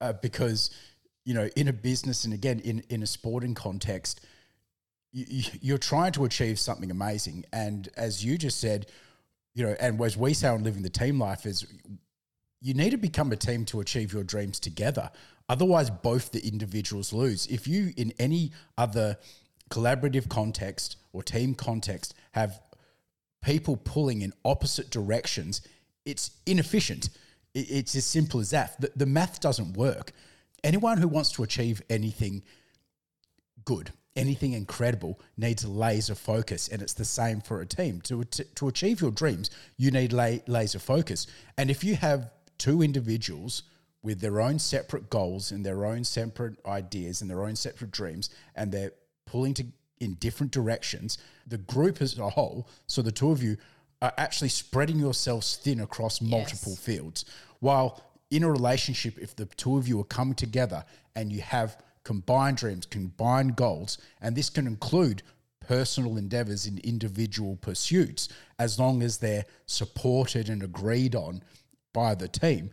uh, 0.01 0.13
because 0.13 0.69
you 1.25 1.33
know 1.33 1.49
in 1.55 1.67
a 1.67 1.73
business 1.73 2.25
and 2.25 2.33
again 2.33 2.59
in 2.59 2.83
in 2.89 3.03
a 3.03 3.07
sporting 3.07 3.55
context 3.55 4.21
you, 5.11 5.43
you're 5.61 5.77
trying 5.77 6.11
to 6.11 6.25
achieve 6.25 6.59
something 6.59 6.91
amazing. 6.91 7.45
And 7.53 7.87
as 7.97 8.23
you 8.23 8.37
just 8.37 8.59
said 8.59 8.87
you 9.53 9.65
know 9.65 9.75
and 9.79 9.99
as 10.01 10.15
we 10.17 10.33
say 10.33 10.47
on 10.47 10.63
living 10.63 10.83
the 10.83 10.89
team 10.89 11.19
life 11.19 11.45
is 11.45 11.65
you 12.61 12.73
need 12.73 12.91
to 12.91 12.97
become 12.97 13.31
a 13.31 13.35
team 13.35 13.65
to 13.65 13.79
achieve 13.79 14.13
your 14.13 14.23
dreams 14.23 14.59
together. 14.59 15.09
Otherwise 15.49 15.89
both 15.89 16.31
the 16.31 16.45
individuals 16.45 17.13
lose. 17.13 17.47
If 17.47 17.67
you 17.67 17.93
in 17.97 18.13
any 18.19 18.51
other 18.77 19.17
collaborative 19.69 20.29
context 20.29 20.97
or 21.11 21.23
team 21.23 21.55
context 21.55 22.13
have 22.33 22.59
people 23.41 23.77
pulling 23.77 24.21
in 24.21 24.33
opposite 24.43 24.89
directions 24.89 25.61
it's 26.05 26.31
inefficient. 26.45 27.09
It's 27.53 27.95
as 27.95 28.05
simple 28.05 28.39
as 28.39 28.51
that. 28.51 28.79
The, 28.79 28.91
the 28.95 29.05
math 29.05 29.39
doesn't 29.39 29.75
work. 29.75 30.11
Anyone 30.63 30.97
who 30.97 31.07
wants 31.07 31.31
to 31.33 31.43
achieve 31.43 31.81
anything 31.89 32.43
good, 33.63 33.91
anything 34.15 34.53
incredible, 34.53 35.19
needs 35.37 35.65
laser 35.65 36.15
focus. 36.15 36.67
And 36.67 36.81
it's 36.81 36.93
the 36.93 37.05
same 37.05 37.41
for 37.41 37.61
a 37.61 37.65
team. 37.65 38.01
To, 38.01 38.23
to, 38.23 38.43
to 38.43 38.67
achieve 38.67 39.01
your 39.01 39.11
dreams, 39.11 39.49
you 39.77 39.91
need 39.91 40.13
la- 40.13 40.37
laser 40.47 40.79
focus. 40.79 41.27
And 41.57 41.69
if 41.71 41.83
you 41.83 41.95
have 41.95 42.29
two 42.57 42.81
individuals 42.81 43.63
with 44.03 44.19
their 44.21 44.39
own 44.39 44.59
separate 44.59 45.09
goals 45.09 45.51
and 45.51 45.65
their 45.65 45.85
own 45.85 46.03
separate 46.03 46.63
ideas 46.65 47.21
and 47.21 47.29
their 47.29 47.43
own 47.43 47.55
separate 47.55 47.91
dreams, 47.91 48.29
and 48.55 48.71
they're 48.71 48.91
pulling 49.25 49.53
to 49.55 49.65
in 49.99 50.15
different 50.15 50.51
directions, 50.51 51.17
the 51.47 51.57
group 51.57 52.01
as 52.01 52.17
a 52.19 52.29
whole, 52.29 52.67
so 52.85 53.01
the 53.01 53.11
two 53.11 53.31
of 53.31 53.41
you 53.41 53.57
are 54.01 54.13
actually 54.17 54.49
spreading 54.49 54.99
yourselves 54.99 55.57
thin 55.57 55.79
across 55.79 56.21
multiple 56.21 56.73
yes. 56.73 56.79
fields. 56.79 57.25
While 57.59 58.03
in 58.29 58.43
a 58.43 58.51
relationship, 58.51 59.17
if 59.17 59.35
the 59.35 59.45
two 59.45 59.77
of 59.77 59.87
you 59.87 59.99
are 59.99 60.05
coming 60.05 60.35
together 60.35 60.83
and 61.15 61.31
you 61.31 61.41
have 61.41 61.81
combined 62.03 62.57
dreams, 62.57 62.85
combined 62.85 63.55
goals, 63.55 63.97
and 64.21 64.35
this 64.35 64.49
can 64.49 64.67
include 64.67 65.23
personal 65.59 66.17
endeavors 66.17 66.67
in 66.67 66.77
individual 66.79 67.55
pursuits, 67.57 68.29
as 68.59 68.77
long 68.79 69.01
as 69.01 69.17
they're 69.17 69.45
supported 69.65 70.49
and 70.49 70.61
agreed 70.61 71.15
on 71.15 71.41
by 71.93 72.13
the 72.13 72.27
team, 72.27 72.69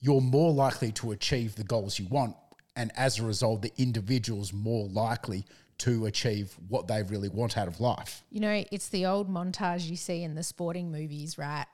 you're 0.00 0.20
more 0.20 0.52
likely 0.52 0.90
to 0.92 1.12
achieve 1.12 1.54
the 1.54 1.64
goals 1.64 1.98
you 1.98 2.06
want. 2.06 2.36
And 2.76 2.90
as 2.96 3.18
a 3.18 3.24
result, 3.24 3.62
the 3.62 3.72
individual's 3.78 4.52
more 4.52 4.88
likely 4.88 5.44
to 5.78 6.06
achieve 6.06 6.56
what 6.68 6.86
they 6.88 7.02
really 7.02 7.28
want 7.28 7.58
out 7.58 7.68
of 7.68 7.80
life. 7.80 8.24
You 8.30 8.40
know, 8.40 8.64
it's 8.70 8.88
the 8.88 9.06
old 9.06 9.28
montage 9.28 9.88
you 9.88 9.96
see 9.96 10.22
in 10.22 10.34
the 10.34 10.42
sporting 10.42 10.90
movies, 10.92 11.36
right? 11.38 11.66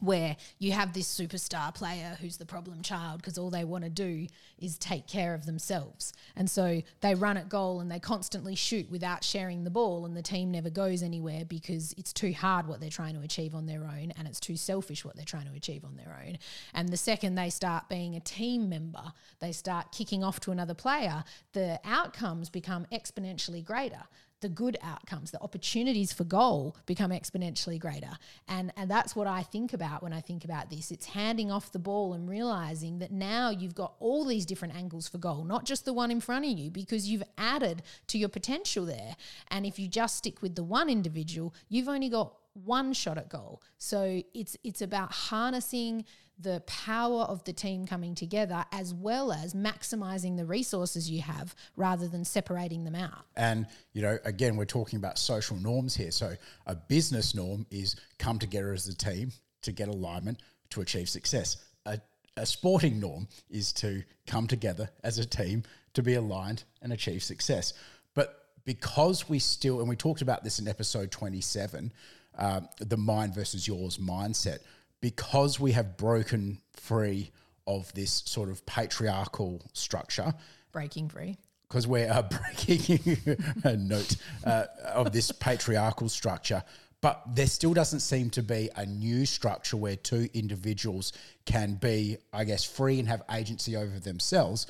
Where 0.00 0.36
you 0.58 0.72
have 0.72 0.92
this 0.92 1.06
superstar 1.06 1.74
player 1.74 2.16
who's 2.20 2.36
the 2.36 2.46
problem 2.46 2.82
child 2.82 3.20
because 3.20 3.38
all 3.38 3.50
they 3.50 3.64
want 3.64 3.84
to 3.84 3.90
do 3.90 4.26
is 4.58 4.78
take 4.78 5.06
care 5.06 5.34
of 5.34 5.46
themselves. 5.46 6.12
And 6.36 6.50
so 6.50 6.82
they 7.00 7.14
run 7.14 7.36
at 7.36 7.48
goal 7.48 7.80
and 7.80 7.90
they 7.90 7.98
constantly 7.98 8.54
shoot 8.54 8.90
without 8.90 9.24
sharing 9.24 9.64
the 9.64 9.70
ball, 9.70 10.04
and 10.04 10.16
the 10.16 10.22
team 10.22 10.50
never 10.50 10.70
goes 10.70 11.02
anywhere 11.02 11.44
because 11.44 11.94
it's 11.96 12.12
too 12.12 12.32
hard 12.32 12.66
what 12.66 12.80
they're 12.80 12.90
trying 12.90 13.14
to 13.14 13.20
achieve 13.22 13.54
on 13.54 13.66
their 13.66 13.84
own 13.84 14.12
and 14.16 14.26
it's 14.26 14.40
too 14.40 14.56
selfish 14.56 15.04
what 15.04 15.16
they're 15.16 15.24
trying 15.24 15.46
to 15.46 15.54
achieve 15.54 15.84
on 15.84 15.96
their 15.96 16.18
own. 16.24 16.38
And 16.74 16.88
the 16.88 16.96
second 16.96 17.34
they 17.34 17.50
start 17.50 17.88
being 17.88 18.16
a 18.16 18.20
team 18.20 18.68
member, 18.68 19.12
they 19.40 19.52
start 19.52 19.92
kicking 19.92 20.24
off 20.24 20.40
to 20.40 20.52
another 20.52 20.74
player, 20.74 21.24
the 21.52 21.80
outcomes 21.84 22.48
become 22.48 22.86
exponentially 22.92 23.64
greater 23.64 24.04
the 24.42 24.48
good 24.48 24.76
outcomes, 24.82 25.30
the 25.30 25.40
opportunities 25.40 26.12
for 26.12 26.24
goal 26.24 26.76
become 26.84 27.10
exponentially 27.10 27.78
greater. 27.78 28.10
And, 28.48 28.72
and 28.76 28.90
that's 28.90 29.16
what 29.16 29.26
I 29.26 29.42
think 29.42 29.72
about 29.72 30.02
when 30.02 30.12
I 30.12 30.20
think 30.20 30.44
about 30.44 30.68
this. 30.68 30.90
It's 30.90 31.06
handing 31.06 31.50
off 31.50 31.72
the 31.72 31.78
ball 31.78 32.12
and 32.12 32.28
realizing 32.28 32.98
that 32.98 33.10
now 33.10 33.48
you've 33.48 33.74
got 33.74 33.94
all 34.00 34.24
these 34.24 34.44
different 34.44 34.74
angles 34.74 35.08
for 35.08 35.18
goal, 35.18 35.44
not 35.44 35.64
just 35.64 35.84
the 35.84 35.92
one 35.92 36.10
in 36.10 36.20
front 36.20 36.44
of 36.44 36.50
you, 36.50 36.70
because 36.70 37.08
you've 37.08 37.22
added 37.38 37.82
to 38.08 38.18
your 38.18 38.28
potential 38.28 38.84
there. 38.84 39.16
And 39.48 39.64
if 39.64 39.78
you 39.78 39.88
just 39.88 40.16
stick 40.16 40.42
with 40.42 40.54
the 40.54 40.64
one 40.64 40.90
individual, 40.90 41.54
you've 41.68 41.88
only 41.88 42.10
got 42.10 42.34
one 42.54 42.92
shot 42.92 43.18
at 43.18 43.28
goal. 43.28 43.62
So 43.78 44.22
it's 44.34 44.56
it's 44.62 44.82
about 44.82 45.12
harnessing 45.12 46.04
the 46.38 46.62
power 46.66 47.22
of 47.22 47.44
the 47.44 47.52
team 47.52 47.86
coming 47.86 48.14
together 48.14 48.64
as 48.72 48.92
well 48.92 49.32
as 49.32 49.54
maximizing 49.54 50.36
the 50.36 50.44
resources 50.44 51.10
you 51.10 51.20
have 51.22 51.54
rather 51.76 52.08
than 52.08 52.24
separating 52.24 52.84
them 52.84 52.94
out. 52.94 53.26
And, 53.36 53.66
you 53.92 54.02
know, 54.02 54.18
again, 54.24 54.56
we're 54.56 54.64
talking 54.64 54.96
about 54.96 55.18
social 55.18 55.56
norms 55.56 55.94
here. 55.94 56.10
So 56.10 56.34
a 56.66 56.74
business 56.74 57.34
norm 57.34 57.66
is 57.70 57.96
come 58.18 58.38
together 58.38 58.72
as 58.72 58.88
a 58.88 58.94
team 58.94 59.30
to 59.62 59.72
get 59.72 59.88
alignment 59.88 60.40
to 60.70 60.80
achieve 60.80 61.08
success. 61.08 61.58
A, 61.86 62.00
a 62.36 62.46
sporting 62.46 62.98
norm 62.98 63.28
is 63.50 63.72
to 63.74 64.02
come 64.26 64.46
together 64.46 64.90
as 65.04 65.18
a 65.18 65.24
team 65.24 65.62
to 65.94 66.02
be 66.02 66.14
aligned 66.14 66.64
and 66.80 66.92
achieve 66.92 67.22
success. 67.22 67.74
But 68.14 68.46
because 68.64 69.28
we 69.28 69.38
still, 69.38 69.80
and 69.80 69.88
we 69.88 69.96
talked 69.96 70.22
about 70.22 70.42
this 70.42 70.58
in 70.58 70.66
episode 70.66 71.10
27, 71.10 71.92
uh, 72.38 72.60
the 72.78 72.96
mind 72.96 73.34
versus 73.34 73.66
yours 73.66 73.98
mindset 73.98 74.58
because 75.00 75.60
we 75.60 75.72
have 75.72 75.96
broken 75.96 76.58
free 76.72 77.30
of 77.66 77.92
this 77.94 78.22
sort 78.26 78.48
of 78.48 78.64
patriarchal 78.66 79.62
structure 79.72 80.32
breaking 80.72 81.08
free. 81.08 81.36
because 81.68 81.86
we're 81.86 82.10
uh, 82.10 82.22
breaking 82.56 83.18
a 83.64 83.76
note 83.76 84.16
uh, 84.44 84.64
of 84.94 85.12
this 85.12 85.30
patriarchal 85.32 86.08
structure. 86.08 86.62
But 87.00 87.20
there 87.34 87.48
still 87.48 87.74
doesn't 87.74 88.00
seem 88.00 88.30
to 88.30 88.42
be 88.42 88.70
a 88.76 88.86
new 88.86 89.26
structure 89.26 89.76
where 89.76 89.96
two 89.96 90.28
individuals 90.34 91.12
can 91.44 91.74
be, 91.74 92.16
I 92.32 92.44
guess, 92.44 92.62
free 92.62 93.00
and 93.00 93.08
have 93.08 93.22
agency 93.30 93.76
over 93.76 93.98
themselves, 93.98 94.68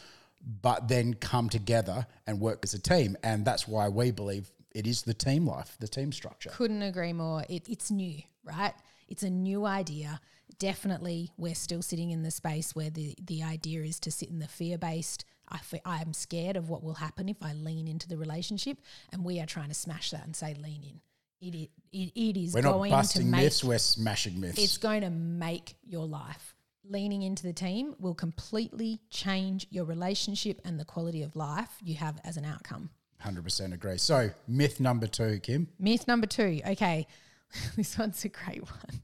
but 0.63 0.89
then 0.89 1.13
come 1.13 1.51
together 1.51 2.07
and 2.27 2.41
work 2.41 2.61
as 2.63 2.73
a 2.73 2.79
team. 2.79 3.19
And 3.23 3.45
that's 3.45 3.69
why 3.69 3.91
we 3.91 4.13
believe 4.13 4.51
it 4.75 4.87
is 4.87 5.03
the 5.03 5.15
team 5.15 5.47
life, 5.47 5.77
the 5.81 5.89
team 5.89 6.13
structure. 6.13 6.51
Couldn't 6.51 6.83
agree 6.83 7.13
more. 7.13 7.45
It, 7.49 7.69
it's 7.69 7.91
new, 7.91 8.23
right? 8.45 8.75
It's 9.09 9.23
a 9.23 9.31
new 9.31 9.67
idea. 9.67 10.21
Definitely, 10.59 11.31
we're 11.37 11.55
still 11.55 11.83
sitting 11.83 12.11
in 12.11 12.23
the 12.23 12.31
space 12.31 12.75
where 12.75 12.91
the, 12.91 13.15
the 13.25 13.43
idea 13.43 13.83
is 13.83 13.99
to 14.01 14.11
sit 14.11 14.29
in 14.29 14.39
the 14.39 14.49
fear 14.49 14.79
based. 14.79 15.25
I 15.49 15.61
I'm 15.85 16.13
scared 16.15 16.57
of 16.57 16.71
what 16.71 16.83
will 16.83 16.95
happen 16.95 17.29
if 17.29 17.37
I 17.43 17.53
lean 17.53 17.89
into 17.89 18.09
the 18.09 18.17
relationship, 18.17 18.79
and 19.13 19.25
we 19.25 19.41
are 19.41 19.47
trying 19.47 19.69
to 19.69 19.75
smash 19.75 20.11
that 20.11 20.25
and 20.25 20.35
say 20.35 20.55
lean 20.55 20.83
in. 20.83 21.01
It 21.47 21.55
it, 21.55 21.71
it, 21.93 22.13
it 22.15 22.41
is 22.41 22.55
We're 22.55 22.63
not 22.63 22.75
going 22.75 22.91
to 22.91 22.97
busting 22.97 23.31
make 23.31 23.43
myths, 23.43 23.65
we're 23.65 23.79
smashing 23.79 24.41
myths. 24.41 24.63
it's 24.63 24.79
going 24.79 25.03
to 25.03 25.11
make 25.11 25.75
your 25.83 26.07
life. 26.07 26.55
Leaning 26.85 27.23
into 27.23 27.43
the 27.45 27.53
team 27.53 27.95
will 27.99 28.15
completely 28.15 29.01
change 29.11 29.67
your 29.71 29.85
relationship 29.85 30.61
and 30.65 30.81
the 30.81 30.85
quality 30.85 31.23
of 31.23 31.37
life 31.37 31.71
you 31.83 31.95
have 31.97 32.21
as 32.25 32.37
an 32.37 32.45
outcome. 32.45 32.91
100% 33.25 33.73
agree. 33.73 33.99
So, 33.99 34.31
myth 34.49 34.81
number 34.81 35.07
two, 35.07 35.39
Kim. 35.41 35.69
Myth 35.79 36.07
number 36.09 36.27
two. 36.27 36.61
Okay, 36.67 37.07
this 37.77 37.99
one's 37.99 38.25
a 38.25 38.29
great 38.29 38.63
one. 38.63 39.03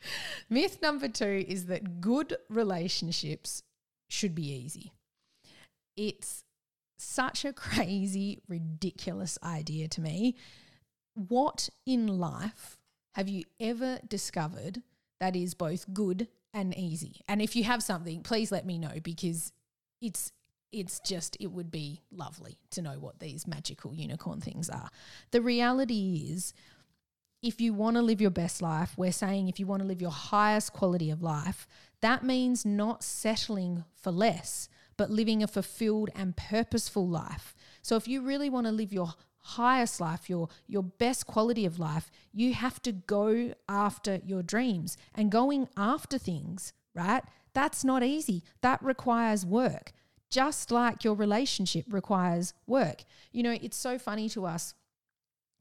Myth 0.50 0.78
number 0.80 1.08
two 1.08 1.44
is 1.46 1.66
that 1.66 2.00
good 2.00 2.36
relationships 2.48 3.62
should 4.08 4.34
be 4.34 4.50
easy. 4.50 4.92
It's 5.96 6.44
such 6.98 7.44
a 7.44 7.52
crazy, 7.52 8.40
ridiculous 8.48 9.38
idea 9.42 9.88
to 9.88 10.00
me. 10.00 10.36
What 11.14 11.68
in 11.86 12.06
life 12.06 12.76
have 13.14 13.28
you 13.28 13.44
ever 13.60 13.98
discovered 14.06 14.82
that 15.20 15.34
is 15.34 15.54
both 15.54 15.92
good 15.92 16.28
and 16.54 16.76
easy? 16.76 17.22
And 17.28 17.42
if 17.42 17.56
you 17.56 17.64
have 17.64 17.82
something, 17.82 18.22
please 18.22 18.52
let 18.52 18.66
me 18.66 18.78
know 18.78 19.00
because 19.02 19.52
it's 20.00 20.32
it's 20.72 21.00
just 21.00 21.36
it 21.40 21.48
would 21.48 21.70
be 21.70 22.02
lovely 22.10 22.58
to 22.70 22.82
know 22.82 22.98
what 22.98 23.20
these 23.20 23.46
magical 23.46 23.94
unicorn 23.94 24.40
things 24.40 24.68
are. 24.68 24.90
The 25.30 25.40
reality 25.40 26.28
is 26.30 26.52
if 27.42 27.60
you 27.60 27.72
want 27.72 27.96
to 27.96 28.02
live 28.02 28.20
your 28.20 28.30
best 28.30 28.60
life, 28.60 28.94
we're 28.96 29.12
saying 29.12 29.48
if 29.48 29.60
you 29.60 29.66
want 29.66 29.80
to 29.82 29.88
live 29.88 30.02
your 30.02 30.10
highest 30.10 30.72
quality 30.72 31.10
of 31.10 31.22
life, 31.22 31.66
that 32.00 32.24
means 32.24 32.66
not 32.66 33.04
settling 33.04 33.84
for 33.94 34.10
less, 34.10 34.68
but 34.96 35.10
living 35.10 35.42
a 35.42 35.46
fulfilled 35.46 36.10
and 36.14 36.36
purposeful 36.36 37.06
life. 37.06 37.54
So 37.82 37.96
if 37.96 38.08
you 38.08 38.22
really 38.22 38.50
want 38.50 38.66
to 38.66 38.72
live 38.72 38.92
your 38.92 39.14
highest 39.38 40.00
life, 40.00 40.28
your 40.28 40.48
your 40.66 40.82
best 40.82 41.26
quality 41.26 41.64
of 41.64 41.78
life, 41.78 42.10
you 42.32 42.54
have 42.54 42.82
to 42.82 42.92
go 42.92 43.54
after 43.68 44.20
your 44.24 44.42
dreams. 44.42 44.96
And 45.14 45.30
going 45.30 45.68
after 45.76 46.18
things, 46.18 46.72
right? 46.94 47.22
That's 47.54 47.84
not 47.84 48.02
easy. 48.02 48.42
That 48.60 48.82
requires 48.82 49.46
work. 49.46 49.92
Just 50.30 50.70
like 50.70 51.04
your 51.04 51.14
relationship 51.14 51.86
requires 51.90 52.54
work. 52.66 53.04
You 53.32 53.42
know, 53.42 53.52
it's 53.52 53.76
so 53.76 53.98
funny 53.98 54.28
to 54.30 54.46
us 54.46 54.74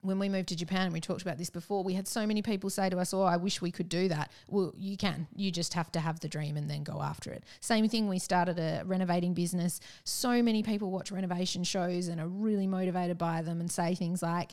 when 0.01 0.19
we 0.19 0.29
moved 0.29 0.49
to 0.49 0.55
Japan, 0.55 0.83
and 0.83 0.93
we 0.93 1.01
talked 1.01 1.21
about 1.21 1.37
this 1.37 1.49
before, 1.49 1.83
we 1.83 1.93
had 1.93 2.07
so 2.07 2.25
many 2.27 2.41
people 2.41 2.69
say 2.69 2.89
to 2.89 2.99
us, 2.99 3.13
Oh, 3.13 3.23
I 3.23 3.37
wish 3.37 3.61
we 3.61 3.71
could 3.71 3.89
do 3.89 4.07
that. 4.07 4.31
Well, 4.47 4.73
you 4.77 4.95
can. 4.95 5.27
You 5.35 5.51
just 5.51 5.73
have 5.73 5.91
to 5.93 5.99
have 5.99 6.19
the 6.19 6.27
dream 6.27 6.55
and 6.55 6.69
then 6.69 6.83
go 6.83 7.01
after 7.01 7.31
it. 7.31 7.43
Same 7.59 7.87
thing, 7.89 8.07
we 8.07 8.19
started 8.19 8.59
a 8.59 8.83
renovating 8.85 9.33
business. 9.33 9.79
So 10.03 10.41
many 10.41 10.63
people 10.63 10.91
watch 10.91 11.11
renovation 11.11 11.63
shows 11.63 12.07
and 12.07 12.21
are 12.21 12.27
really 12.27 12.67
motivated 12.67 13.17
by 13.17 13.41
them 13.41 13.59
and 13.59 13.71
say 13.71 13.95
things 13.95 14.21
like, 14.21 14.51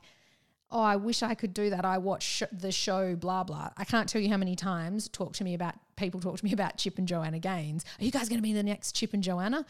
Oh, 0.71 0.83
I 0.83 0.97
wish 0.97 1.23
I 1.23 1.35
could 1.35 1.55
do 1.55 1.71
that. 1.71 1.85
I 1.85 1.99
watch 1.99 2.25
sh- 2.25 2.43
the 2.51 2.73
show, 2.73 3.15
blah, 3.15 3.45
blah. 3.45 3.71
I 3.77 3.85
can't 3.85 4.09
tell 4.09 4.21
you 4.21 4.29
how 4.29 4.39
many 4.39 4.57
times 4.57 5.09
talk 5.09 5.35
to 5.35 5.45
me 5.45 5.55
about 5.55 5.75
people 5.97 6.19
talk 6.21 6.37
to 6.39 6.45
me 6.45 6.53
about 6.53 6.79
Chip 6.79 6.99
and 6.99 7.07
Joanna 7.07 7.39
Gaines. 7.39 7.85
Are 8.01 8.05
you 8.05 8.11
guys 8.11 8.29
going 8.29 8.39
to 8.39 8.43
be 8.43 8.53
the 8.53 8.63
next 8.63 8.93
Chip 8.97 9.15
and 9.15 9.23
Joanna? 9.23 9.65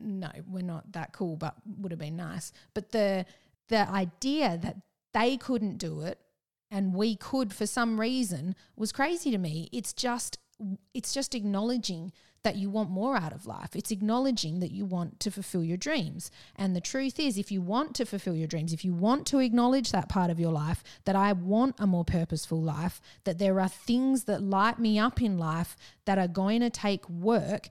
No, 0.00 0.30
we're 0.46 0.62
not 0.62 0.92
that 0.92 1.12
cool, 1.12 1.36
but 1.36 1.54
would 1.78 1.92
have 1.92 1.98
been 1.98 2.16
nice. 2.16 2.52
But 2.74 2.92
the 2.92 3.24
the 3.68 3.88
idea 3.90 4.58
that 4.62 4.76
they 5.12 5.36
couldn't 5.36 5.78
do 5.78 6.02
it 6.02 6.18
and 6.70 6.94
we 6.94 7.16
could 7.16 7.52
for 7.52 7.66
some 7.66 8.00
reason 8.00 8.54
was 8.76 8.92
crazy 8.92 9.30
to 9.30 9.38
me. 9.38 9.68
It's 9.72 9.92
just 9.92 10.38
it's 10.92 11.14
just 11.14 11.34
acknowledging 11.34 12.12
that 12.42 12.56
you 12.56 12.70
want 12.70 12.90
more 12.90 13.16
out 13.16 13.32
of 13.32 13.46
life. 13.46 13.74
It's 13.74 13.90
acknowledging 13.90 14.60
that 14.60 14.70
you 14.70 14.84
want 14.84 15.20
to 15.20 15.30
fulfill 15.30 15.64
your 15.64 15.76
dreams. 15.76 16.30
And 16.56 16.74
the 16.74 16.80
truth 16.80 17.18
is 17.18 17.36
if 17.36 17.50
you 17.50 17.60
want 17.60 17.94
to 17.96 18.06
fulfill 18.06 18.34
your 18.36 18.46
dreams, 18.46 18.72
if 18.72 18.84
you 18.84 18.94
want 18.94 19.26
to 19.28 19.40
acknowledge 19.40 19.92
that 19.92 20.08
part 20.08 20.30
of 20.30 20.38
your 20.38 20.52
life 20.52 20.82
that 21.04 21.16
I 21.16 21.32
want 21.32 21.74
a 21.78 21.86
more 21.86 22.04
purposeful 22.04 22.62
life, 22.62 23.00
that 23.24 23.38
there 23.38 23.60
are 23.60 23.68
things 23.68 24.24
that 24.24 24.42
light 24.42 24.78
me 24.78 24.98
up 24.98 25.20
in 25.20 25.38
life 25.38 25.76
that 26.04 26.18
are 26.18 26.28
going 26.28 26.60
to 26.60 26.70
take 26.70 27.08
work, 27.08 27.68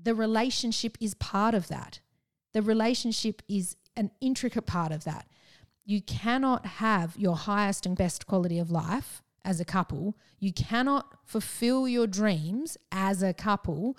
the 0.00 0.14
relationship 0.14 0.96
is 1.00 1.14
part 1.14 1.54
of 1.54 1.68
that. 1.68 2.00
The 2.52 2.62
relationship 2.62 3.42
is 3.48 3.76
an 3.96 4.10
intricate 4.20 4.66
part 4.66 4.92
of 4.92 5.04
that 5.04 5.26
you 5.84 6.00
cannot 6.00 6.64
have 6.66 7.16
your 7.16 7.36
highest 7.36 7.86
and 7.86 7.96
best 7.96 8.26
quality 8.26 8.58
of 8.58 8.70
life 8.70 9.22
as 9.44 9.60
a 9.60 9.64
couple. 9.64 10.16
You 10.38 10.52
cannot 10.52 11.18
fulfill 11.24 11.88
your 11.88 12.06
dreams 12.06 12.76
as 12.92 13.22
a 13.22 13.34
couple 13.34 13.96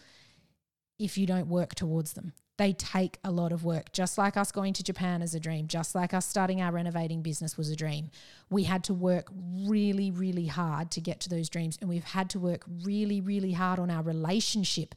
if 0.97 1.17
you 1.17 1.25
don't 1.25 1.47
work 1.47 1.75
towards 1.75 2.13
them. 2.13 2.33
They 2.57 2.71
take 2.71 3.17
a 3.23 3.31
lot 3.31 3.51
of 3.51 3.65
work, 3.65 3.91
just 3.91 4.17
like 4.17 4.37
us 4.37 4.51
going 4.51 4.73
to 4.73 4.83
Japan 4.83 5.23
as 5.23 5.33
a 5.33 5.39
dream, 5.39 5.67
just 5.67 5.95
like 5.95 6.13
us 6.13 6.25
starting 6.25 6.61
our 6.61 6.71
renovating 6.71 7.23
business 7.23 7.57
was 7.57 7.69
a 7.69 7.75
dream. 7.75 8.11
We 8.49 8.63
had 8.63 8.83
to 8.85 8.93
work 8.93 9.27
really, 9.67 10.11
really 10.11 10.45
hard 10.45 10.91
to 10.91 11.01
get 11.01 11.19
to 11.21 11.29
those 11.29 11.49
dreams. 11.49 11.79
And 11.81 11.89
we've 11.89 12.03
had 12.03 12.29
to 12.29 12.39
work 12.39 12.63
really, 12.83 13.21
really 13.21 13.53
hard 13.53 13.79
on 13.79 13.89
our 13.89 14.03
relationship 14.03 14.93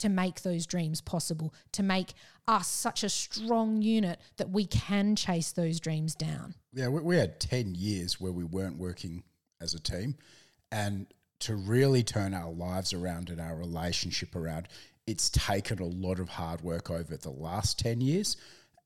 to 0.00 0.08
make 0.08 0.42
those 0.42 0.66
dreams 0.66 1.00
possible, 1.00 1.54
to 1.72 1.82
make 1.82 2.14
us 2.48 2.66
such 2.66 3.04
a 3.04 3.08
strong 3.08 3.80
unit 3.80 4.20
that 4.36 4.50
we 4.50 4.66
can 4.66 5.14
chase 5.16 5.52
those 5.52 5.80
dreams 5.80 6.14
down. 6.14 6.54
Yeah, 6.72 6.88
we, 6.88 7.00
we 7.00 7.16
had 7.16 7.40
10 7.40 7.74
years 7.74 8.20
where 8.20 8.32
we 8.32 8.44
weren't 8.44 8.78
working 8.78 9.22
as 9.60 9.74
a 9.74 9.80
team. 9.80 10.16
And 10.72 11.06
to 11.40 11.54
really 11.54 12.02
turn 12.02 12.34
our 12.34 12.50
lives 12.50 12.92
around 12.92 13.30
and 13.30 13.40
our 13.40 13.56
relationship 13.56 14.34
around, 14.36 14.68
it's 15.06 15.30
taken 15.30 15.80
a 15.80 15.86
lot 15.86 16.18
of 16.18 16.28
hard 16.28 16.60
work 16.60 16.90
over 16.90 17.16
the 17.16 17.30
last 17.30 17.78
10 17.78 18.00
years. 18.00 18.36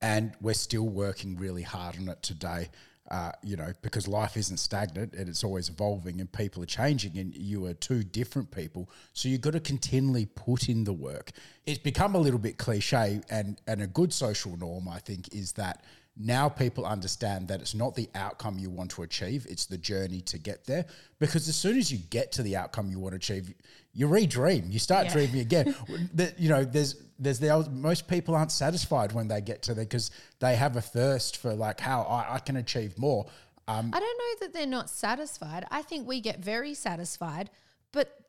And 0.01 0.33
we're 0.41 0.55
still 0.55 0.89
working 0.89 1.37
really 1.37 1.63
hard 1.63 1.97
on 1.99 2.09
it 2.09 2.23
today. 2.23 2.69
Uh, 3.11 3.31
you 3.43 3.55
know, 3.55 3.71
because 3.83 4.09
life 4.09 4.35
isn't 4.35 4.57
stagnant 4.57 5.13
and 5.13 5.29
it's 5.29 5.45
always 5.45 5.69
evolving 5.69 6.21
and 6.21 6.33
people 6.33 6.63
are 6.63 6.67
changing 6.67 7.19
and 7.19 7.35
you 7.35 7.67
are 7.67 7.75
two 7.75 8.03
different 8.03 8.51
people. 8.51 8.89
So 9.13 9.29
you've 9.29 9.43
got 9.43 9.53
to 9.53 9.61
continually 9.61 10.25
put 10.25 10.71
in 10.71 10.85
the 10.85 10.93
work. 10.95 11.33
It's 11.67 11.79
become 11.79 12.15
a 12.15 12.19
little 12.19 12.39
bit 12.39 12.57
cliche 12.57 13.21
and, 13.29 13.61
and 13.67 13.83
a 13.83 13.87
good 13.87 14.11
social 14.11 14.57
norm, 14.57 14.89
I 14.89 15.01
think, 15.01 15.35
is 15.35 15.53
that 15.53 15.85
now 16.17 16.49
people 16.49 16.87
understand 16.87 17.49
that 17.49 17.61
it's 17.61 17.75
not 17.75 17.95
the 17.95 18.09
outcome 18.15 18.59
you 18.59 18.71
want 18.71 18.91
to 18.93 19.03
achieve, 19.03 19.47
it's 19.51 19.67
the 19.67 19.79
journey 19.79 20.21
to 20.23 20.39
get 20.39 20.65
there. 20.65 20.87
Because 21.19 21.49
as 21.49 21.57
soon 21.57 21.77
as 21.77 21.93
you 21.93 21.99
get 22.11 22.33
to 22.33 22.43
the 22.43 22.57
outcome 22.57 22.89
you 22.91 22.99
want 22.99 23.13
to 23.13 23.17
achieve, 23.17 23.53
you 23.95 24.09
redream, 24.09 24.71
you 24.73 24.79
start 24.79 25.07
Yeah. 25.07 25.13
dreaming 25.13 25.41
again. 25.41 25.75
that 26.15 26.39
you 26.39 26.49
know, 26.49 26.65
there's 26.65 26.97
there's 27.19 27.39
the 27.39 27.69
most 27.73 28.09
people 28.09 28.35
aren't 28.35 28.53
satisfied 28.53 29.13
when 29.13 29.29
they 29.29 29.41
get 29.41 29.63
to 29.63 29.75
there 29.75 29.85
because 29.85 30.11
they 30.41 30.57
have 30.57 30.77
a 30.77 30.81
thirst 30.81 31.37
for 31.37 31.55
like 31.55 31.81
how 31.81 32.03
I, 32.03 32.35
I 32.35 32.39
can 32.41 32.57
achieve 32.57 32.99
more. 32.99 33.27
Um, 33.69 33.91
I 33.95 34.01
don't 34.01 34.19
know 34.19 34.47
that 34.47 34.53
they're 34.53 34.67
not 34.67 34.91
satisfied. 34.91 35.65
I 35.71 35.83
think 35.83 36.07
we 36.07 36.21
get 36.21 36.41
very 36.41 36.75
satisfied, 36.75 37.51
but 37.93 38.21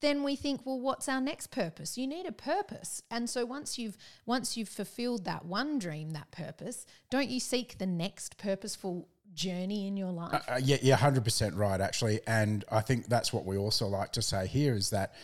then 0.00 0.22
we 0.22 0.36
think, 0.36 0.66
well, 0.66 0.78
what's 0.80 1.08
our 1.08 1.20
next 1.20 1.46
purpose? 1.46 1.96
You 1.96 2.06
need 2.06 2.26
a 2.26 2.32
purpose. 2.32 3.02
And 3.10 3.30
so 3.30 3.46
once 3.46 3.78
you've 3.78 3.96
once 4.26 4.56
you've 4.56 4.68
fulfilled 4.68 5.24
that 5.24 5.46
one 5.46 5.78
dream, 5.78 6.10
that 6.10 6.30
purpose, 6.30 6.84
don't 7.08 7.30
you 7.30 7.40
seek 7.40 7.78
the 7.78 7.86
next 7.86 8.36
purposeful 8.36 9.08
journey 9.34 9.86
in 9.86 9.96
your 9.96 10.10
life? 10.10 10.42
Uh, 10.48 10.60
yeah, 10.62 10.76
yeah, 10.82 10.96
hundred 10.96 11.24
percent 11.24 11.54
right, 11.54 11.80
actually, 11.80 12.20
and 12.26 12.64
I 12.70 12.80
think 12.80 13.08
that's 13.08 13.32
what 13.32 13.44
we 13.44 13.56
also 13.56 13.86
like 13.86 14.12
to 14.12 14.22
say 14.22 14.46
here 14.46 14.74
is 14.74 14.90
that 14.90 15.14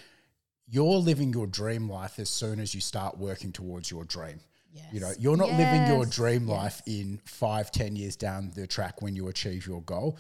you're 0.67 0.99
living 0.99 1.33
your 1.33 1.47
dream 1.47 1.89
life 1.89 2.19
as 2.19 2.31
soon 2.31 2.61
as 2.61 2.75
you 2.75 2.81
start 2.81 3.19
working 3.19 3.53
towards 3.53 3.91
your 3.91 4.05
dream. 4.05 4.41
Yes. 4.73 4.85
You 4.93 5.01
know, 5.01 5.13
you're 5.19 5.37
not 5.37 5.53
living 5.53 5.85
your 5.87 6.05
Yes. 6.05 6.15
dream 6.15 6.47
Yes. 6.47 6.57
life 6.57 6.83
in 6.87 7.21
five, 7.25 7.73
ten 7.73 7.97
years 7.97 8.15
down 8.17 8.53
the 8.55 8.67
track 8.67 9.03
when 9.03 9.17
you 9.17 9.29
achieve 9.29 9.67
your 9.67 9.83
goal. 9.83 10.17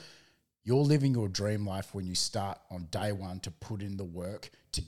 You're 0.64 0.82
living 0.84 1.14
your 1.14 1.28
dream 1.28 1.66
life 1.66 1.94
when 1.94 2.06
you 2.06 2.14
start 2.14 2.58
on 2.70 2.88
day 2.90 3.12
one 3.12 3.40
to 3.40 3.50
put 3.50 3.80
in 3.80 3.96
the 3.96 4.04
work 4.04 4.50
to 4.72 4.82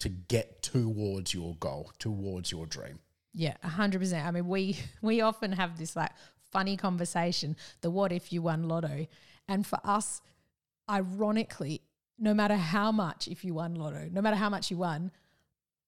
to 0.00 0.08
get 0.08 0.62
towards 0.62 1.32
your 1.32 1.54
goal, 1.56 1.92
towards 1.98 2.50
your 2.50 2.66
dream. 2.66 2.98
Yeah, 3.34 3.56
hundred 3.62 4.00
percent. 4.00 4.26
I 4.26 4.30
mean, 4.30 4.48
we 4.48 4.76
we 5.02 5.20
often 5.20 5.52
have 5.52 5.78
this 5.78 5.94
like 5.94 6.10
funny 6.52 6.76
conversation, 6.76 7.56
the 7.80 7.90
what 7.90 8.12
if 8.12 8.32
you 8.32 8.42
won 8.42 8.68
lotto. 8.68 9.06
And 9.48 9.66
for 9.66 9.78
us, 9.82 10.20
ironically, 10.88 11.82
no 12.18 12.34
matter 12.34 12.56
how 12.56 12.92
much 12.92 13.26
if 13.26 13.44
you 13.44 13.54
won 13.54 13.74
lotto, 13.74 14.08
no 14.12 14.20
matter 14.20 14.36
how 14.36 14.50
much 14.50 14.70
you 14.70 14.76
won, 14.76 15.10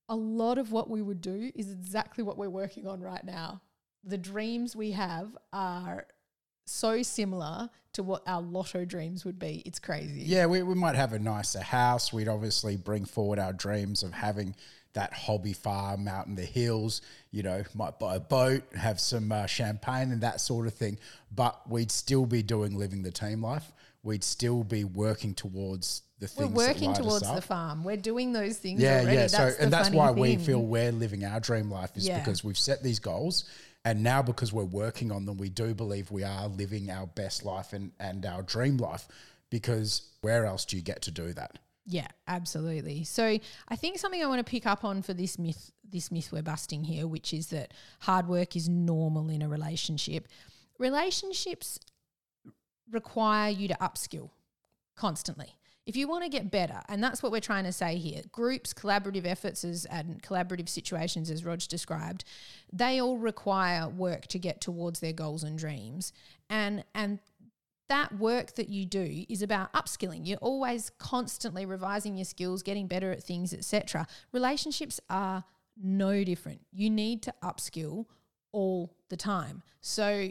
a 0.09 0.17
lot 0.17 0.59
of 0.59 0.73
what 0.73 0.91
we 0.91 1.01
would 1.03 1.21
do 1.21 1.53
is 1.55 1.71
exactly 1.71 2.25
what 2.25 2.37
we're 2.37 2.51
working 2.51 2.87
on 2.87 3.01
right 3.01 3.25
now. 3.25 3.61
the 4.07 4.19
dreams 4.19 4.77
we 4.77 4.91
have 4.91 5.37
are 5.53 6.07
so 6.67 7.03
similar 7.03 7.71
to 7.93 8.03
what 8.03 8.23
our 8.27 8.43
lotto 8.43 8.85
dreams 8.85 9.25
would 9.25 9.39
be. 9.39 9.63
It's 9.65 9.79
crazy. 9.79 10.23
Yeah, 10.25 10.47
we, 10.47 10.63
we 10.63 10.75
might 10.75 10.95
have 10.95 11.13
a 11.13 11.19
nicer 11.19 11.63
house. 11.63 12.13
We'd 12.13 12.29
obviously 12.29 12.77
bring 12.77 13.05
forward 13.05 13.39
our 13.39 13.53
dreams 13.53 14.03
of 14.03 14.13
having 14.13 14.55
that 14.95 15.13
hobby 15.13 15.53
farm 15.53 16.09
out 16.09 16.27
in 16.27 16.35
the 16.35 16.45
hills. 16.45 17.03
You 17.31 17.43
know, 17.43 17.63
might 17.75 17.99
buy 17.99 18.17
a 18.17 18.21
boat, 18.21 18.63
have 18.75 18.99
some 18.99 19.31
uh, 19.31 19.47
champagne 19.47 20.11
and 20.13 20.23
that 20.23 20.41
sort 20.41 20.67
of 20.67 20.75
thing. 20.75 20.99
But 21.35 21.69
we'd 21.69 21.93
still 21.93 22.27
be 22.27 22.43
doing 22.43 22.77
living 22.77 23.03
the 23.03 23.11
team 23.11 23.43
life. 23.43 23.71
We'd 24.03 24.25
still 24.25 24.65
be 24.65 24.85
working 24.85 25.35
towards 25.35 26.03
the 26.19 26.29
things. 26.29 26.51
We're 26.51 26.55
working 26.69 26.93
that 26.93 27.03
light 27.03 27.13
us 27.17 27.23
towards 27.23 27.35
the 27.35 27.41
farm. 27.43 27.85
We're 27.85 27.97
doing 27.97 28.33
those 28.33 28.59
things 28.59 28.81
Yeah, 28.81 29.01
already. 29.01 29.13
yeah. 29.13 29.21
That's 29.27 29.33
so, 29.37 29.51
the 29.51 29.63
and 29.63 29.73
that's 29.73 29.91
why 29.91 30.11
we 30.11 30.37
feel 30.37 30.61
we're 30.61 30.93
living 30.93 31.25
our 31.25 31.41
dream 31.41 31.71
life 31.71 31.97
is 31.97 32.07
Yeah. 32.07 32.19
because 32.19 32.45
we've 32.45 32.59
set 32.59 32.83
these 32.83 32.99
goals, 32.99 33.45
and 33.85 34.03
now 34.03 34.23
because 34.23 34.53
we're 34.53 34.65
working 34.65 35.11
on 35.11 35.25
them, 35.27 35.39
we 35.39 35.49
do 35.49 35.75
believe 35.75 36.11
we 36.11 36.23
are 36.23 36.49
living 36.49 36.91
our 36.91 37.07
best 37.07 37.45
life 37.45 37.73
and 37.73 37.93
and 37.99 38.25
our 38.27 38.43
dream 38.43 38.77
life. 38.77 39.09
Because 39.51 40.03
where 40.21 40.47
else 40.47 40.65
do 40.65 40.77
you 40.77 40.83
get 40.83 41.03
to 41.03 41.11
do 41.11 41.33
that? 41.33 41.59
Yeah, 41.87 42.09
absolutely. 42.27 43.05
So 43.05 43.39
I 43.69 43.77
think 43.77 43.99
something 43.99 44.23
I 44.23 44.27
want 44.27 44.45
to 44.45 44.51
pick 44.51 44.67
up 44.67 44.85
on 44.85 45.03
for 45.03 45.13
this 45.13 45.39
myth, 45.39 45.71
this 45.87 46.11
myth 46.11 46.31
we're 46.33 46.43
busting 46.43 46.85
here, 46.85 47.07
which 47.07 47.35
is 47.35 47.49
that 47.49 47.75
hard 48.01 48.27
work 48.27 48.57
is 48.57 48.69
normal 48.69 49.29
in 49.29 49.43
a 49.43 49.49
relationship. 49.49 50.29
Relationships 50.79 51.79
require 52.91 53.51
you 53.51 53.69
to 53.69 53.75
upskill 53.75 54.31
constantly. 54.97 55.57
If 55.87 55.97
you 55.97 56.09
want 56.09 56.25
to 56.25 56.31
get 56.31 56.51
better, 56.51 56.81
and 56.89 57.05
that's 57.05 57.23
what 57.23 57.31
we're 57.31 57.41
trying 57.41 57.65
to 57.65 57.73
say 57.73 57.97
here, 57.97 58.23
groups, 58.33 58.73
collaborative 58.73 59.27
efforts, 59.27 59.65
as, 59.65 59.85
and 59.85 60.23
collaborative 60.23 60.71
situations, 60.71 61.31
as 61.31 61.45
Rog 61.45 61.59
described, 61.69 62.25
they 62.73 63.03
all 63.03 63.19
require 63.19 63.87
work 63.91 64.27
to 64.29 64.39
get 64.39 64.63
towards 64.63 65.01
their 65.01 65.13
goals 65.13 65.45
and 65.45 65.59
dreams. 65.59 66.15
And 66.49 66.85
and 66.95 67.19
that 67.89 68.19
work 68.19 68.55
that 68.55 68.69
you 68.69 68.87
do 68.87 69.25
is 69.29 69.43
about 69.43 69.73
upskilling. 69.73 70.27
You're 70.27 70.39
always 70.39 70.91
constantly 70.99 71.67
revising 71.67 72.17
your 72.17 72.25
skills, 72.25 72.63
getting 72.63 72.87
better 72.87 73.13
at 73.13 73.23
things, 73.23 73.53
etc. 73.53 74.07
Relationships 74.33 75.01
are 75.11 75.45
no 75.77 76.25
different. 76.25 76.61
You 76.73 76.91
need 76.91 77.23
to 77.23 77.35
upskill 77.43 78.07
all 78.53 78.97
the 79.11 79.17
time. 79.17 79.63
So 79.81 80.31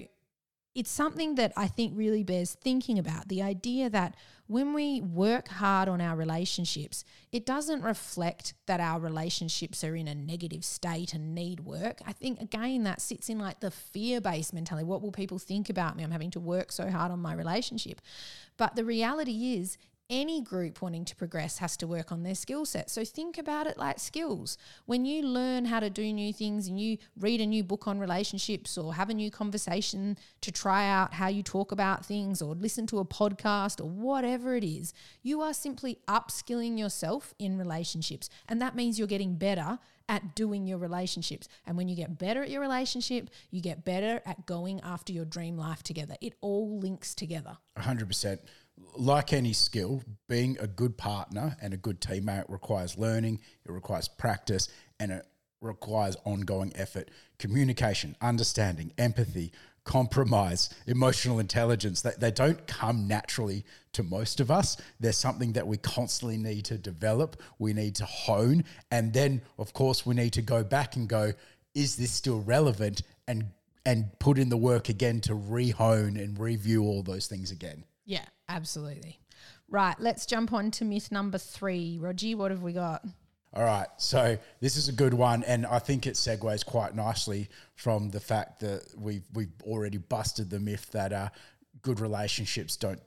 it's 0.76 0.90
something 0.90 1.36
that 1.36 1.54
I 1.56 1.68
think 1.68 1.94
really 1.96 2.24
bears 2.24 2.56
thinking 2.56 2.98
about. 2.98 3.28
The 3.28 3.44
idea 3.44 3.90
that 3.92 4.16
when 4.48 4.74
we 4.74 5.02
work 5.02 5.48
hard 5.48 5.88
on 5.88 6.02
our 6.02 6.16
relationships, 6.16 7.06
it 7.32 7.46
doesn't 7.46 7.82
reflect 7.82 8.56
that 8.66 8.80
our 8.80 9.00
relationships 9.00 9.84
are 9.84 9.96
in 9.96 10.08
a 10.08 10.16
negative 10.16 10.66
state 10.66 11.14
and 11.14 11.36
need 11.36 11.60
work. 11.62 12.00
I 12.06 12.12
think, 12.12 12.42
again, 12.42 12.84
that 12.84 13.02
sits 13.02 13.30
in 13.30 13.40
like 13.40 13.60
the 13.60 13.72
fear 13.72 14.20
based 14.20 14.54
mentality. 14.54 14.86
What 14.86 15.02
will 15.02 15.12
people 15.12 15.40
think 15.40 15.70
about 15.70 15.96
me? 15.96 16.04
I'm 16.04 16.12
having 16.12 16.32
to 16.32 16.40
work 16.40 16.72
so 16.72 16.90
hard 16.90 17.12
on 17.12 17.20
my 17.20 17.34
relationship. 17.34 18.02
But 18.58 18.76
the 18.76 18.86
reality 18.86 19.56
is, 19.56 19.78
any 20.14 20.42
group 20.42 20.80
wanting 20.82 21.06
to 21.06 21.16
progress 21.16 21.58
has 21.58 21.76
to 21.76 21.88
work 21.88 22.12
on 22.12 22.22
their 22.22 22.36
skill 22.36 22.66
set. 22.66 22.92
So 22.92 23.04
think 23.04 23.40
about 23.40 23.66
it 23.66 23.80
like 23.80 24.00
skills. 24.00 24.60
When 24.86 25.06
you 25.06 25.24
learn 25.24 25.66
how 25.66 25.80
to 25.80 25.90
do 25.90 26.14
new 26.14 26.32
things 26.32 26.68
and 26.68 26.80
you 26.80 27.00
read 27.20 27.42
a 27.42 27.48
new 27.48 27.64
book 27.64 27.88
on 27.88 28.00
relationships 28.00 28.78
or 28.78 28.94
have 28.94 29.10
a 29.10 29.14
new 29.16 29.32
conversation 29.32 30.20
to 30.42 30.52
try 30.52 30.88
out 30.88 31.16
how 31.16 31.28
you 31.30 31.42
talk 31.42 31.72
about 31.72 32.06
things 32.06 32.44
or 32.44 32.54
listen 32.54 32.86
to 32.88 33.00
a 33.00 33.06
podcast 33.06 33.82
or 33.82 33.90
whatever 33.90 34.56
it 34.56 34.64
is, 34.64 34.94
you 35.24 35.42
are 35.42 35.54
simply 35.54 35.98
upskilling 36.08 36.78
yourself 36.78 37.34
in 37.40 37.58
relationships. 37.58 38.30
And 38.48 38.62
that 38.62 38.76
means 38.76 39.00
you're 39.00 39.08
getting 39.08 39.36
better 39.36 39.80
at 40.10 40.36
doing 40.36 40.68
your 40.68 40.78
relationships. 40.78 41.48
And 41.66 41.78
when 41.78 41.88
you 41.88 41.96
get 41.96 42.20
better 42.20 42.44
at 42.44 42.50
your 42.50 42.62
relationship, 42.62 43.30
you 43.50 43.62
get 43.62 43.84
better 43.86 44.22
at 44.26 44.46
going 44.46 44.80
after 44.82 45.12
your 45.12 45.26
dream 45.26 45.58
life 45.58 45.82
together. 45.82 46.16
It 46.22 46.34
all 46.42 46.78
links 46.78 47.16
together. 47.16 47.58
100%. 47.78 48.40
Like 48.96 49.34
any 49.34 49.54
skill, 49.54 50.04
being 50.28 50.58
a 50.60 50.68
good 50.68 50.98
partner 50.98 51.58
and 51.62 51.74
a 51.74 51.78
good 51.78 52.02
teammate 52.02 52.46
requires 52.50 52.98
learning, 52.98 53.40
it 53.66 53.72
requires 53.72 54.08
practice, 54.08 54.68
and 55.00 55.12
it 55.12 55.26
requires 55.62 56.18
ongoing 56.26 56.72
effort, 56.76 57.10
communication, 57.40 58.16
understanding, 58.22 58.92
empathy, 58.98 59.52
compromise, 59.84 60.70
emotional 60.88 61.40
intelligence. 61.40 62.02
They, 62.02 62.12
they 62.18 62.32
don't 62.32 62.66
come 62.68 63.08
naturally 63.08 63.66
to 63.94 64.04
most 64.04 64.40
of 64.40 64.50
us. 64.50 64.78
There's 65.00 65.18
something 65.18 65.54
that 65.54 65.68
we 65.68 65.78
constantly 65.78 66.38
need 66.38 66.66
to 66.66 66.78
develop, 66.78 67.42
we 67.60 67.74
need 67.74 67.96
to 67.96 68.06
hone. 68.06 68.64
And 68.92 69.14
then, 69.14 69.42
of 69.58 69.74
course, 69.74 70.06
we 70.06 70.16
need 70.16 70.34
to 70.34 70.42
go 70.42 70.64
back 70.64 70.96
and 70.96 71.08
go, 71.08 71.34
is 71.74 71.96
this 71.96 72.12
still 72.12 72.42
relevant? 72.42 73.02
And 73.28 73.46
and 73.86 74.18
put 74.20 74.38
in 74.38 74.50
the 74.50 74.58
work 74.58 74.90
again 74.90 75.20
to 75.22 75.34
rehone 75.34 76.22
and 76.22 76.40
review 76.40 76.84
all 76.84 77.04
those 77.04 77.28
things 77.28 77.52
again. 77.52 77.84
Yeah, 78.06 78.26
absolutely. 78.54 79.20
Right, 79.70 79.96
let's 80.00 80.26
jump 80.26 80.54
on 80.54 80.72
to 80.72 80.86
myth 80.86 81.12
number 81.12 81.38
three. 81.38 81.98
Rogie, 82.00 82.36
what 82.36 82.52
have 82.52 82.62
we 82.62 82.74
got? 82.74 83.04
All 83.56 83.64
right, 83.64 83.88
so 83.98 84.38
this 84.62 84.78
is 84.78 84.90
a 84.90 84.92
good 84.92 85.14
one, 85.14 85.44
and 85.44 85.66
I 85.66 85.80
think 85.80 86.08
it 86.08 86.16
segues 86.16 86.66
quite 86.66 86.96
nicely 86.96 87.50
from 87.76 88.10
the 88.10 88.20
fact 88.20 88.62
that 88.62 88.82
we've 88.98 89.26
we've 89.34 89.54
already 89.64 89.98
busted 89.98 90.50
the 90.50 90.60
myth 90.60 90.90
that 90.92 91.14
uh, 91.14 91.30
good 91.82 92.00
relationships 92.00 92.76
don't 92.78 93.00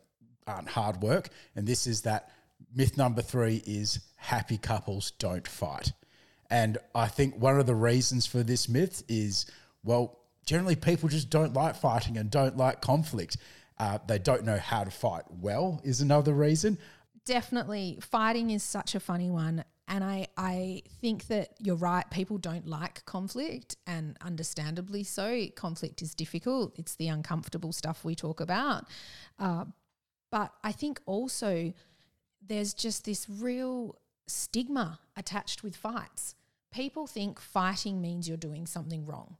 aren't 0.47 0.69
hard 0.69 1.03
work, 1.03 1.31
and 1.57 1.67
this 1.67 1.87
is 1.89 2.03
that 2.03 2.31
myth 2.75 2.97
number 2.97 3.23
three 3.23 3.63
is 3.67 3.99
happy 4.17 4.57
couples 4.57 5.11
don't 5.19 5.49
fight, 5.49 5.93
and 6.49 6.79
I 6.95 7.09
think 7.09 7.37
one 7.37 7.59
of 7.59 7.67
the 7.67 7.75
reasons 7.75 8.25
for 8.25 8.45
this 8.45 8.69
myth 8.69 9.03
is 9.09 9.47
well, 9.83 10.19
generally 10.45 10.77
people 10.77 11.09
just 11.09 11.29
don't 11.29 11.55
like 11.55 11.75
fighting 11.75 12.19
and 12.19 12.31
don't 12.31 12.57
like 12.57 12.81
conflict. 12.81 13.37
Uh, 13.79 13.99
they 14.07 14.19
don't 14.19 14.45
know 14.45 14.59
how 14.59 14.85
to 14.85 14.91
fight 14.91 15.25
well 15.31 15.81
is 15.85 16.01
another 16.01 16.33
reason. 16.33 16.79
Definitely, 17.25 17.99
fighting 18.01 18.51
is 18.51 18.63
such 18.63 18.95
a 18.95 19.01
funny 19.01 19.31
one. 19.31 19.65
And 19.89 20.03
I, 20.03 20.27
I 20.37 20.83
think 21.01 21.29
that 21.29 21.51
you're 21.61 21.77
right. 21.77 22.09
People 22.11 22.39
don't 22.39 22.67
like 22.67 23.05
conflict, 23.05 23.77
and 23.87 24.17
understandably 24.21 25.05
so. 25.05 25.47
Conflict 25.55 26.03
is 26.03 26.15
difficult, 26.15 26.77
it's 26.77 26.97
the 26.97 27.09
uncomfortable 27.09 27.73
stuff 27.73 28.05
we 28.05 28.15
talk 28.15 28.41
about. 28.41 28.85
Uh, 29.39 29.67
but 30.33 30.53
I 30.65 30.73
think 30.73 31.01
also 31.07 31.73
there's 32.45 32.75
just 32.75 33.05
this 33.05 33.29
real 33.29 33.97
stigma 34.27 34.99
attached 35.17 35.63
with 35.63 35.77
fights. 35.77 36.35
People 36.73 37.07
think 37.07 37.41
fighting 37.41 38.01
means 38.01 38.27
you're 38.27 38.37
doing 38.37 38.67
something 38.67 39.07
wrong. 39.07 39.37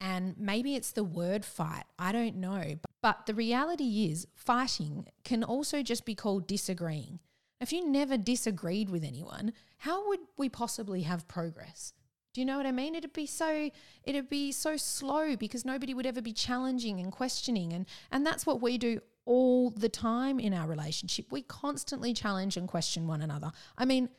And 0.00 0.36
maybe 0.38 0.74
it's 0.74 0.90
the 0.90 1.04
word 1.04 1.44
fight. 1.44 1.84
I 1.98 2.12
don't 2.12 2.36
know. 2.36 2.78
But 3.02 3.26
the 3.26 3.34
reality 3.34 4.08
is, 4.10 4.26
fighting 4.34 5.06
can 5.24 5.42
also 5.42 5.82
just 5.82 6.04
be 6.04 6.14
called 6.14 6.46
disagreeing. 6.46 7.20
If 7.60 7.72
you 7.72 7.88
never 7.88 8.18
disagreed 8.18 8.90
with 8.90 9.02
anyone, 9.02 9.52
how 9.78 10.08
would 10.08 10.20
we 10.36 10.48
possibly 10.48 11.02
have 11.02 11.26
progress? 11.28 11.94
Do 12.34 12.42
you 12.42 12.44
know 12.44 12.58
what 12.58 12.66
I 12.66 12.72
mean? 12.72 12.94
It'd 12.94 13.14
be 13.14 13.24
so 13.24 13.70
it'd 14.04 14.28
be 14.28 14.52
so 14.52 14.76
slow 14.76 15.36
because 15.36 15.64
nobody 15.64 15.94
would 15.94 16.04
ever 16.04 16.20
be 16.20 16.34
challenging 16.34 17.00
and 17.00 17.10
questioning 17.10 17.72
and 17.72 17.86
and 18.12 18.26
that's 18.26 18.44
what 18.44 18.60
we 18.60 18.76
do 18.76 19.00
all 19.24 19.70
the 19.70 19.88
time 19.88 20.38
in 20.38 20.52
our 20.52 20.68
relationship. 20.68 21.32
We 21.32 21.40
constantly 21.40 22.12
challenge 22.12 22.58
and 22.58 22.68
question 22.68 23.06
one 23.06 23.22
another. 23.22 23.52
I 23.78 23.86
mean, 23.86 24.10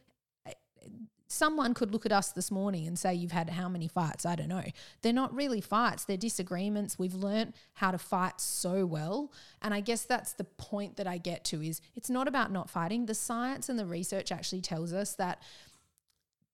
someone 1.28 1.74
could 1.74 1.92
look 1.92 2.06
at 2.06 2.12
us 2.12 2.30
this 2.32 2.50
morning 2.50 2.88
and 2.88 2.98
say 2.98 3.13
you've 3.13 3.32
had 3.32 3.50
how 3.50 3.68
many 3.68 3.88
fights? 3.88 4.26
I 4.26 4.36
don't 4.36 4.48
know. 4.48 4.63
They're 5.02 5.13
not 5.13 5.34
really 5.36 5.62
fights. 5.62 6.06
They're 6.06 6.18
disagreements. 6.18 6.98
We've 6.98 7.13
learnt 7.13 7.56
how 7.74 7.92
to 7.92 7.98
fight 7.98 8.40
so 8.40 8.86
well. 8.86 9.32
And 9.62 9.74
i 9.74 9.82
guess 9.82 10.04
that's 10.04 10.34
the 10.34 10.44
point 10.46 10.98
that 10.98 11.08
i 11.08 11.18
get 11.18 11.44
to 11.46 11.62
is 11.62 11.82
it's 11.96 12.10
not 12.10 12.28
about 12.28 12.52
not 12.52 12.70
fighting. 12.70 13.06
The 13.06 13.13
science 13.13 13.70
and 13.70 13.78
the 13.78 13.86
research 13.86 14.32
actually 14.32 14.62
tells 14.62 14.94
us 14.94 15.16
that 15.16 15.42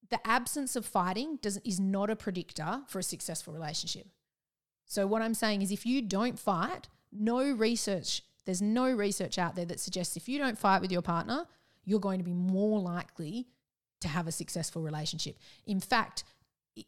the 0.10 0.26
absence 0.28 0.76
of 0.76 0.86
fighting 0.86 1.40
does, 1.42 1.58
is 1.64 1.80
not 1.80 2.10
a 2.10 2.16
predictor 2.16 2.82
for 2.88 3.00
a 3.00 3.04
successful 3.04 3.54
relationship. 3.54 4.08
So 4.86 5.08
what 5.08 5.22
i'm 5.22 5.34
saying 5.34 5.62
is 5.62 5.72
if 5.72 5.86
you 5.86 6.02
don't 6.02 6.38
fight 6.38 6.88
no 7.12 7.52
research 7.52 8.22
there's 8.46 8.62
no 8.62 8.92
research 8.92 9.38
out 9.38 9.56
there 9.56 9.66
that 9.66 9.80
suggests 9.80 10.18
if 10.18 10.28
you 10.28 10.38
don't 10.38 10.58
fight 10.58 10.82
with 10.82 10.92
your 10.92 11.02
partner 11.02 11.46
you're 11.86 12.00
going 12.00 12.20
to 12.20 12.24
be 12.24 12.34
more 12.34 12.80
likely 12.80 13.48
to 14.04 14.08
have 14.08 14.28
a 14.28 14.32
successful 14.32 14.82
relationship. 14.82 15.38
In 15.66 15.80
fact, 15.80 16.24
it, 16.76 16.86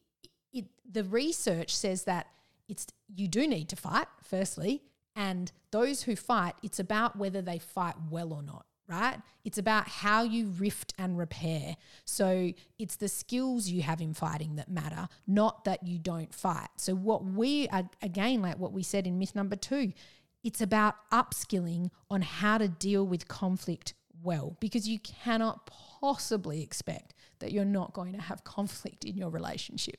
it, 0.54 0.65
the 0.89 1.04
research 1.04 1.75
says 1.75 2.04
that 2.04 2.28
it's 2.67 2.88
you 3.13 3.28
do 3.28 3.47
need 3.47 3.69
to 3.69 3.75
fight 3.75 4.08
firstly, 4.23 4.84
and 5.15 5.51
those 5.71 6.04
who 6.04 6.15
fight, 6.15 6.56
it's 6.62 6.80
about 6.80 7.17
whether 7.17 7.41
they 7.41 7.60
fight 7.60 7.95
well 8.10 8.34
or 8.34 8.43
not. 8.43 8.65
Right? 8.88 9.17
It's 9.43 9.58
about 9.58 9.88
how 9.88 10.21
you 10.21 10.45
rift 10.60 10.93
and 10.99 11.17
repair. 11.17 11.75
So 12.04 12.51
it's 12.78 12.97
the 12.97 13.08
skills 13.08 13.67
you 13.67 13.82
have 13.82 13.99
in 13.99 14.13
fighting 14.13 14.58
that 14.58 14.69
matter, 14.69 15.08
not 15.25 15.65
that 15.65 15.88
you 15.88 15.97
don't 15.97 16.32
fight. 16.32 16.67
So, 16.78 16.93
what 16.93 17.25
we 17.25 17.67
are, 17.69 17.89
again, 18.04 18.43
like 18.43 18.60
what 18.60 18.73
we 18.73 18.84
said 18.84 19.08
in 19.08 19.17
myth 19.17 19.34
number 19.34 19.56
two, 19.56 19.91
it's 20.43 20.62
about 20.62 20.93
upskilling 21.12 21.89
on 22.12 22.21
how 22.21 22.60
to 22.60 22.67
deal 22.67 23.08
with 23.08 23.28
conflict 23.28 23.95
well 24.21 24.56
because 24.60 24.88
you 24.88 24.99
cannot 24.99 25.69
possibly 26.06 26.62
expect 26.62 27.15
that 27.39 27.52
you're 27.52 27.65
not 27.65 27.91
going 27.91 28.13
to 28.13 28.22
have 28.22 28.44
conflict 28.44 29.04
in 29.06 29.18
your 29.18 29.32
relationship. 29.32 29.96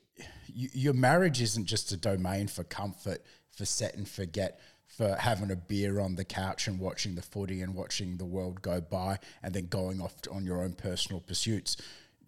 Your 0.47 0.95
marriage 0.95 1.43
isn't 1.43 1.65
just 1.65 1.91
a 1.91 1.97
domain 1.97 2.47
for 2.47 2.63
comfort, 2.63 3.25
for 3.51 3.65
set 3.65 3.97
and 3.97 4.09
forget, 4.09 4.61
for 4.87 5.17
having 5.17 5.51
a 5.51 5.57
beer 5.57 5.99
on 5.99 6.15
the 6.15 6.25
couch 6.25 6.69
and 6.69 6.79
watching 6.79 7.17
the 7.17 7.23
footy 7.23 7.61
and 7.61 7.75
watching 7.75 8.19
the 8.19 8.25
world 8.25 8.63
go 8.63 8.81
by 8.81 9.19
and 9.43 9.53
then 9.53 9.67
going 9.67 10.01
off 10.01 10.15
on 10.31 10.47
your 10.47 10.63
own 10.63 10.75
personal 10.75 11.21
pursuits. 11.21 11.77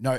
No, 0.00 0.18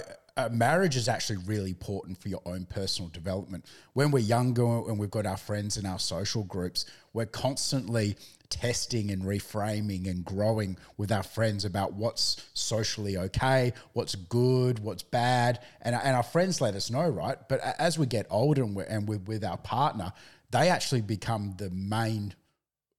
marriage 0.49 0.95
is 0.95 1.09
actually 1.09 1.39
really 1.45 1.71
important 1.71 2.17
for 2.17 2.29
your 2.29 2.41
own 2.45 2.63
personal 2.63 3.09
development. 3.09 3.65
When 3.91 4.09
we're 4.09 4.19
younger 4.19 4.63
and 4.63 4.97
we've 4.97 5.11
got 5.11 5.25
our 5.25 5.35
friends 5.35 5.75
in 5.75 5.85
our 5.85 5.99
social 5.99 6.45
groups, 6.45 6.85
we're 7.19 7.25
constantly 7.25 8.15
testing 8.49 9.11
and 9.11 9.23
reframing 9.23 10.09
and 10.09 10.23
growing 10.23 10.77
with 10.95 11.11
our 11.11 11.21
friends 11.21 11.65
about 11.65 11.91
what's 11.91 12.47
socially 12.53 13.17
okay, 13.17 13.73
what's 13.91 14.15
good, 14.15 14.79
what's 14.79 15.03
bad. 15.03 15.59
And, 15.81 15.95
and 15.95 16.15
our 16.15 16.23
friends 16.23 16.61
let 16.61 16.75
us 16.75 16.89
know, 16.89 17.09
right? 17.09 17.37
But 17.49 17.59
as 17.77 17.99
we 17.99 18.05
get 18.05 18.25
older 18.29 18.63
and 18.63 18.73
we're, 18.73 18.83
and 18.83 19.05
we're 19.05 19.17
with 19.17 19.43
our 19.43 19.57
partner, 19.57 20.13
they 20.51 20.69
actually 20.69 21.01
become 21.01 21.55
the 21.57 21.69
main 21.71 22.35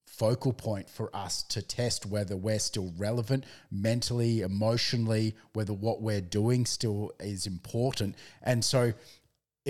focal 0.05 0.53
point 0.53 0.91
for 0.91 1.09
us 1.17 1.43
to 1.45 1.63
test 1.63 2.05
whether 2.05 2.37
we're 2.37 2.59
still 2.59 2.93
relevant 2.99 3.47
mentally, 3.71 4.43
emotionally, 4.43 5.35
whether 5.55 5.73
what 5.73 6.03
we're 6.03 6.21
doing 6.21 6.67
still 6.67 7.11
is 7.21 7.47
important. 7.47 8.15
And 8.43 8.63
so, 8.63 8.93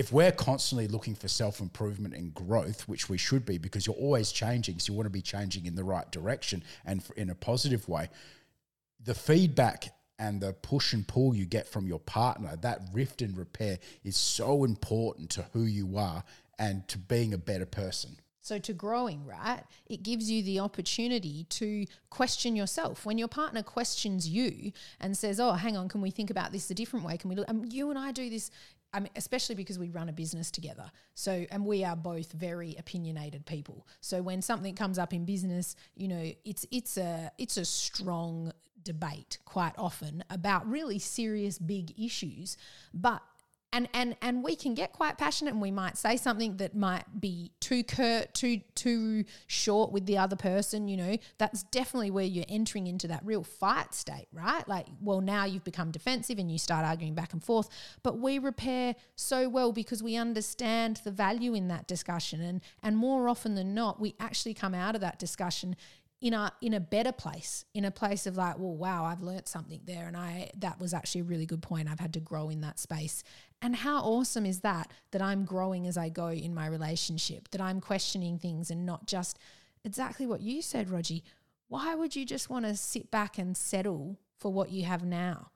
if 0.01 0.11
we're 0.11 0.31
constantly 0.31 0.87
looking 0.87 1.13
for 1.13 1.27
self 1.27 1.59
improvement 1.59 2.15
and 2.15 2.33
growth, 2.33 2.87
which 2.87 3.07
we 3.07 3.19
should 3.19 3.45
be 3.45 3.59
because 3.59 3.85
you're 3.85 3.95
always 3.97 4.31
changing, 4.31 4.79
so 4.79 4.91
you 4.91 4.97
want 4.97 5.05
to 5.05 5.11
be 5.11 5.21
changing 5.21 5.67
in 5.67 5.75
the 5.75 5.83
right 5.83 6.11
direction 6.11 6.63
and 6.85 7.03
in 7.17 7.29
a 7.29 7.35
positive 7.35 7.87
way, 7.87 8.09
the 9.03 9.13
feedback 9.13 9.93
and 10.17 10.41
the 10.41 10.53
push 10.53 10.93
and 10.93 11.07
pull 11.07 11.35
you 11.35 11.45
get 11.45 11.67
from 11.67 11.85
your 11.85 11.99
partner, 11.99 12.55
that 12.61 12.81
rift 12.91 13.21
and 13.21 13.37
repair 13.37 13.77
is 14.03 14.17
so 14.17 14.63
important 14.63 15.29
to 15.29 15.45
who 15.53 15.65
you 15.65 15.95
are 15.97 16.23
and 16.57 16.87
to 16.87 16.97
being 16.97 17.35
a 17.35 17.37
better 17.37 17.67
person. 17.67 18.17
So, 18.43 18.57
to 18.57 18.73
growing, 18.73 19.23
right, 19.23 19.61
it 19.85 20.01
gives 20.01 20.31
you 20.31 20.41
the 20.41 20.61
opportunity 20.61 21.45
to 21.49 21.85
question 22.09 22.55
yourself. 22.55 23.05
When 23.05 23.19
your 23.19 23.27
partner 23.27 23.61
questions 23.61 24.27
you 24.27 24.71
and 24.99 25.15
says, 25.15 25.39
Oh, 25.39 25.51
hang 25.51 25.77
on, 25.77 25.89
can 25.89 26.01
we 26.01 26.09
think 26.09 26.31
about 26.31 26.51
this 26.51 26.71
a 26.71 26.73
different 26.73 27.05
way? 27.05 27.17
Can 27.17 27.29
we 27.29 27.35
look? 27.35 27.47
Um, 27.47 27.65
you 27.69 27.91
and 27.91 27.99
I 27.99 28.11
do 28.11 28.31
this. 28.31 28.49
I 28.93 28.99
mean, 28.99 29.09
especially 29.15 29.55
because 29.55 29.79
we 29.79 29.89
run 29.89 30.09
a 30.09 30.13
business 30.13 30.51
together. 30.51 30.91
So, 31.13 31.45
and 31.49 31.65
we 31.65 31.83
are 31.83 31.95
both 31.95 32.31
very 32.33 32.75
opinionated 32.77 33.45
people. 33.45 33.87
So, 34.01 34.21
when 34.21 34.41
something 34.41 34.75
comes 34.75 34.99
up 34.99 35.13
in 35.13 35.25
business, 35.25 35.75
you 35.95 36.07
know, 36.07 36.31
it's 36.43 36.65
it's 36.71 36.97
a 36.97 37.31
it's 37.37 37.57
a 37.57 37.65
strong 37.65 38.51
debate 38.83 39.37
quite 39.45 39.73
often 39.77 40.23
about 40.29 40.67
really 40.69 40.99
serious 40.99 41.57
big 41.57 41.97
issues. 41.99 42.57
But 42.93 43.21
and 43.73 43.87
and 43.93 44.15
and 44.21 44.43
we 44.43 44.55
can 44.55 44.73
get 44.73 44.91
quite 44.91 45.17
passionate 45.17 45.51
and 45.51 45.61
we 45.61 45.71
might 45.71 45.97
say 45.97 46.17
something 46.17 46.57
that 46.57 46.75
might 46.75 47.05
be 47.19 47.51
too 47.59 47.83
curt 47.83 48.33
too 48.33 48.61
too 48.75 49.23
short 49.47 49.91
with 49.91 50.05
the 50.05 50.17
other 50.17 50.35
person 50.35 50.87
you 50.87 50.97
know. 50.97 51.17
That's 51.37 51.63
definitely 51.63 52.11
where 52.11 52.25
you're 52.25 52.45
entering 52.49 52.87
into 52.87 53.07
that 53.07 53.25
real 53.25 53.43
fight 53.43 53.93
state 53.93 54.27
right? 54.33 54.67
Like 54.67 54.87
well 55.01 55.21
now 55.21 55.45
you've 55.45 55.63
become 55.63 55.91
defensive 55.91 56.37
and 56.37 56.51
you 56.51 56.57
start 56.57 56.85
arguing 56.85 57.15
back 57.15 57.33
and 57.33 57.43
forth. 57.43 57.69
But 58.03 58.19
we 58.19 58.39
repair 58.39 58.95
so 59.15 59.47
well 59.47 59.71
because 59.71 60.03
we 60.03 60.15
understand 60.15 61.01
the 61.03 61.11
value 61.11 61.53
in 61.53 61.69
that 61.69 61.87
discussion. 61.87 62.41
And 62.41 62.61
and 62.83 62.97
more 62.97 63.29
often 63.29 63.55
than 63.55 63.73
not 63.73 63.99
we 63.99 64.15
actually 64.19 64.53
come 64.53 64.73
out 64.73 64.95
of 64.95 65.01
that 65.01 65.17
discussion 65.17 65.75
in 66.19 66.33
a 66.33 66.51
in 66.61 66.73
a 66.73 66.79
better 66.79 67.11
place 67.11 67.65
in 67.73 67.83
a 67.83 67.89
place 67.89 68.27
of 68.27 68.37
like 68.37 68.59
well 68.59 68.75
wow 68.75 69.05
i've 69.05 69.21
learnt 69.21 69.47
something 69.47 69.81
there. 69.85 70.07
And 70.07 70.17
i 70.17 70.51
that 70.57 70.79
was 70.79 70.93
actually 70.93 71.21
a 71.21 71.25
really 71.25 71.45
good 71.45 71.61
point. 71.61 71.89
I've 71.89 71.99
had 71.99 72.13
to 72.13 72.19
grow 72.19 72.49
in 72.49 72.61
that 72.61 72.79
space 72.79 73.23
and 73.61 73.75
how 73.75 74.01
awesome 74.01 74.45
is 74.45 74.61
that 74.61 74.91
that 75.11 75.21
i'm 75.21 75.45
growing 75.45 75.87
as 75.87 75.97
i 75.97 76.09
go 76.09 76.29
in 76.29 76.53
my 76.53 76.67
relationship 76.67 77.49
that 77.51 77.61
i'm 77.61 77.79
questioning 77.81 78.37
things 78.37 78.71
and 78.71 78.85
not 78.85 79.07
just 79.07 79.39
exactly 79.83 80.25
what 80.25 80.41
you 80.41 80.61
said 80.61 80.89
rogie 80.89 81.23
why 81.67 81.95
would 81.95 82.15
you 82.15 82.25
just 82.25 82.49
want 82.49 82.65
to 82.65 82.75
sit 82.75 83.09
back 83.11 83.37
and 83.37 83.55
settle 83.55 84.19
for 84.37 84.51
what 84.51 84.71
you 84.71 84.83
have 84.83 85.03
now 85.03 85.51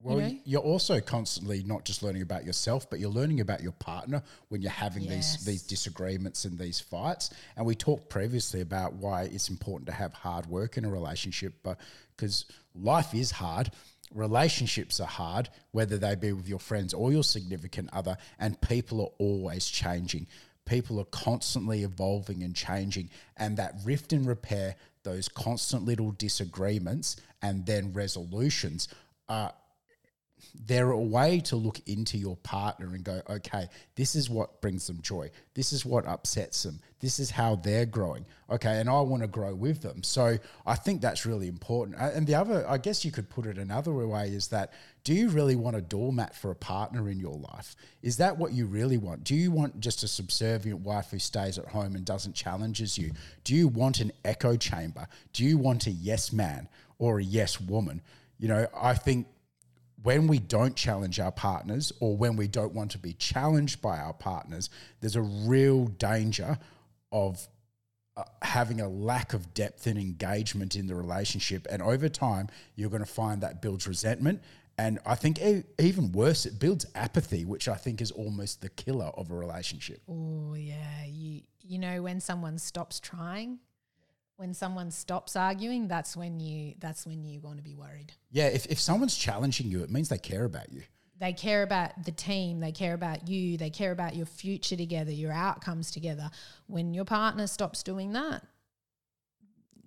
well, 0.00 0.20
you 0.20 0.22
know? 0.22 0.38
you're 0.44 0.62
also 0.62 1.00
constantly 1.00 1.64
not 1.64 1.84
just 1.84 2.02
learning 2.02 2.22
about 2.22 2.44
yourself, 2.44 2.88
but 2.88 3.00
you're 3.00 3.10
learning 3.10 3.40
about 3.40 3.62
your 3.62 3.72
partner 3.72 4.22
when 4.48 4.62
you're 4.62 4.70
having 4.70 5.02
yes. 5.02 5.36
these 5.36 5.44
these 5.44 5.62
disagreements 5.62 6.44
and 6.44 6.56
these 6.56 6.78
fights. 6.78 7.30
And 7.56 7.66
we 7.66 7.74
talked 7.74 8.08
previously 8.08 8.60
about 8.60 8.94
why 8.94 9.22
it's 9.22 9.48
important 9.48 9.86
to 9.88 9.92
have 9.92 10.12
hard 10.12 10.46
work 10.46 10.76
in 10.76 10.84
a 10.84 10.88
relationship, 10.88 11.54
but 11.64 11.80
because 12.16 12.44
life 12.76 13.12
is 13.12 13.32
hard, 13.32 13.70
relationships 14.14 15.00
are 15.00 15.06
hard, 15.06 15.48
whether 15.72 15.98
they 15.98 16.14
be 16.14 16.32
with 16.32 16.48
your 16.48 16.58
friends 16.58 16.94
or 16.94 17.12
your 17.12 17.24
significant 17.24 17.90
other, 17.92 18.16
and 18.38 18.60
people 18.60 19.00
are 19.00 19.12
always 19.18 19.66
changing. 19.66 20.26
People 20.64 21.00
are 21.00 21.04
constantly 21.06 21.82
evolving 21.82 22.42
and 22.42 22.54
changing, 22.54 23.10
and 23.36 23.56
that 23.56 23.74
rift 23.84 24.12
and 24.12 24.26
repair, 24.26 24.76
those 25.02 25.28
constant 25.28 25.84
little 25.84 26.10
disagreements, 26.12 27.16
and 27.40 27.64
then 27.66 27.92
resolutions 27.92 28.88
are 29.28 29.52
they're 30.66 30.90
a 30.90 31.00
way 31.00 31.40
to 31.40 31.56
look 31.56 31.80
into 31.86 32.18
your 32.18 32.36
partner 32.36 32.86
and 32.94 33.04
go, 33.04 33.20
okay, 33.28 33.68
this 33.94 34.14
is 34.14 34.28
what 34.28 34.60
brings 34.60 34.86
them 34.86 35.00
joy. 35.02 35.30
This 35.54 35.72
is 35.72 35.84
what 35.84 36.06
upsets 36.06 36.62
them. 36.62 36.80
This 37.00 37.18
is 37.18 37.30
how 37.30 37.56
they're 37.56 37.86
growing. 37.86 38.26
Okay, 38.50 38.80
and 38.80 38.88
I 38.88 39.00
want 39.00 39.22
to 39.22 39.28
grow 39.28 39.54
with 39.54 39.82
them. 39.82 40.02
So 40.02 40.38
I 40.66 40.74
think 40.74 41.00
that's 41.00 41.26
really 41.26 41.48
important. 41.48 41.96
And 41.98 42.26
the 42.26 42.34
other, 42.34 42.68
I 42.68 42.78
guess 42.78 43.04
you 43.04 43.12
could 43.12 43.28
put 43.28 43.46
it 43.46 43.58
another 43.58 43.92
way, 43.92 44.28
is 44.28 44.48
that 44.48 44.72
do 45.04 45.14
you 45.14 45.28
really 45.28 45.56
want 45.56 45.76
a 45.76 45.80
doormat 45.80 46.34
for 46.34 46.50
a 46.50 46.56
partner 46.56 47.08
in 47.08 47.18
your 47.18 47.36
life? 47.36 47.76
Is 48.02 48.16
that 48.18 48.36
what 48.36 48.52
you 48.52 48.66
really 48.66 48.98
want? 48.98 49.24
Do 49.24 49.34
you 49.34 49.50
want 49.50 49.80
just 49.80 50.02
a 50.02 50.08
subservient 50.08 50.80
wife 50.80 51.10
who 51.10 51.18
stays 51.18 51.58
at 51.58 51.66
home 51.66 51.94
and 51.94 52.04
doesn't 52.04 52.34
challenges 52.34 52.98
you? 52.98 53.12
Do 53.44 53.54
you 53.54 53.68
want 53.68 54.00
an 54.00 54.12
echo 54.24 54.56
chamber? 54.56 55.06
Do 55.32 55.44
you 55.44 55.56
want 55.56 55.86
a 55.86 55.90
yes 55.90 56.32
man 56.32 56.68
or 56.98 57.20
a 57.20 57.24
yes 57.24 57.60
woman? 57.60 58.02
You 58.38 58.48
know, 58.48 58.66
I 58.76 58.94
think 58.94 59.26
when 60.02 60.26
we 60.26 60.38
don't 60.38 60.76
challenge 60.76 61.18
our 61.18 61.32
partners 61.32 61.92
or 62.00 62.16
when 62.16 62.36
we 62.36 62.46
don't 62.46 62.72
want 62.72 62.90
to 62.92 62.98
be 62.98 63.14
challenged 63.14 63.82
by 63.82 63.98
our 63.98 64.12
partners, 64.12 64.70
there's 65.00 65.16
a 65.16 65.22
real 65.22 65.86
danger 65.86 66.58
of 67.10 67.46
uh, 68.16 68.24
having 68.42 68.80
a 68.80 68.88
lack 68.88 69.32
of 69.32 69.54
depth 69.54 69.86
and 69.86 69.98
engagement 69.98 70.76
in 70.76 70.86
the 70.86 70.94
relationship. 70.94 71.66
And 71.70 71.82
over 71.82 72.08
time, 72.08 72.48
you're 72.76 72.90
going 72.90 73.04
to 73.04 73.06
find 73.06 73.40
that 73.42 73.60
builds 73.60 73.88
resentment. 73.88 74.42
And 74.76 75.00
I 75.04 75.16
think 75.16 75.40
e- 75.40 75.64
even 75.80 76.12
worse, 76.12 76.46
it 76.46 76.60
builds 76.60 76.86
apathy, 76.94 77.44
which 77.44 77.68
I 77.68 77.74
think 77.74 78.00
is 78.00 78.12
almost 78.12 78.60
the 78.60 78.68
killer 78.68 79.06
of 79.16 79.30
a 79.30 79.34
relationship. 79.34 80.00
Oh, 80.08 80.54
yeah. 80.54 81.04
You, 81.06 81.42
you 81.62 81.78
know, 81.78 82.02
when 82.02 82.20
someone 82.20 82.58
stops 82.58 83.00
trying, 83.00 83.58
when 84.38 84.54
someone 84.54 84.92
stops 84.92 85.34
arguing, 85.34 85.88
that's 85.88 86.16
when 86.16 86.38
you 86.38 86.74
that's 86.78 87.04
when 87.04 87.24
you 87.24 87.40
want 87.40 87.56
to 87.56 87.62
be 87.62 87.74
worried. 87.74 88.12
Yeah, 88.30 88.46
if, 88.46 88.66
if 88.66 88.80
someone's 88.80 89.16
challenging 89.16 89.68
you, 89.68 89.82
it 89.82 89.90
means 89.90 90.08
they 90.08 90.18
care 90.18 90.44
about 90.44 90.72
you. 90.72 90.82
They 91.18 91.32
care 91.32 91.64
about 91.64 92.04
the 92.04 92.12
team, 92.12 92.60
they 92.60 92.70
care 92.70 92.94
about 92.94 93.26
you, 93.26 93.58
they 93.58 93.70
care 93.70 93.90
about 93.90 94.14
your 94.14 94.26
future 94.26 94.76
together, 94.76 95.10
your 95.10 95.32
outcomes 95.32 95.90
together. 95.90 96.30
When 96.68 96.94
your 96.94 97.04
partner 97.04 97.48
stops 97.48 97.82
doing 97.82 98.12
that, 98.12 98.44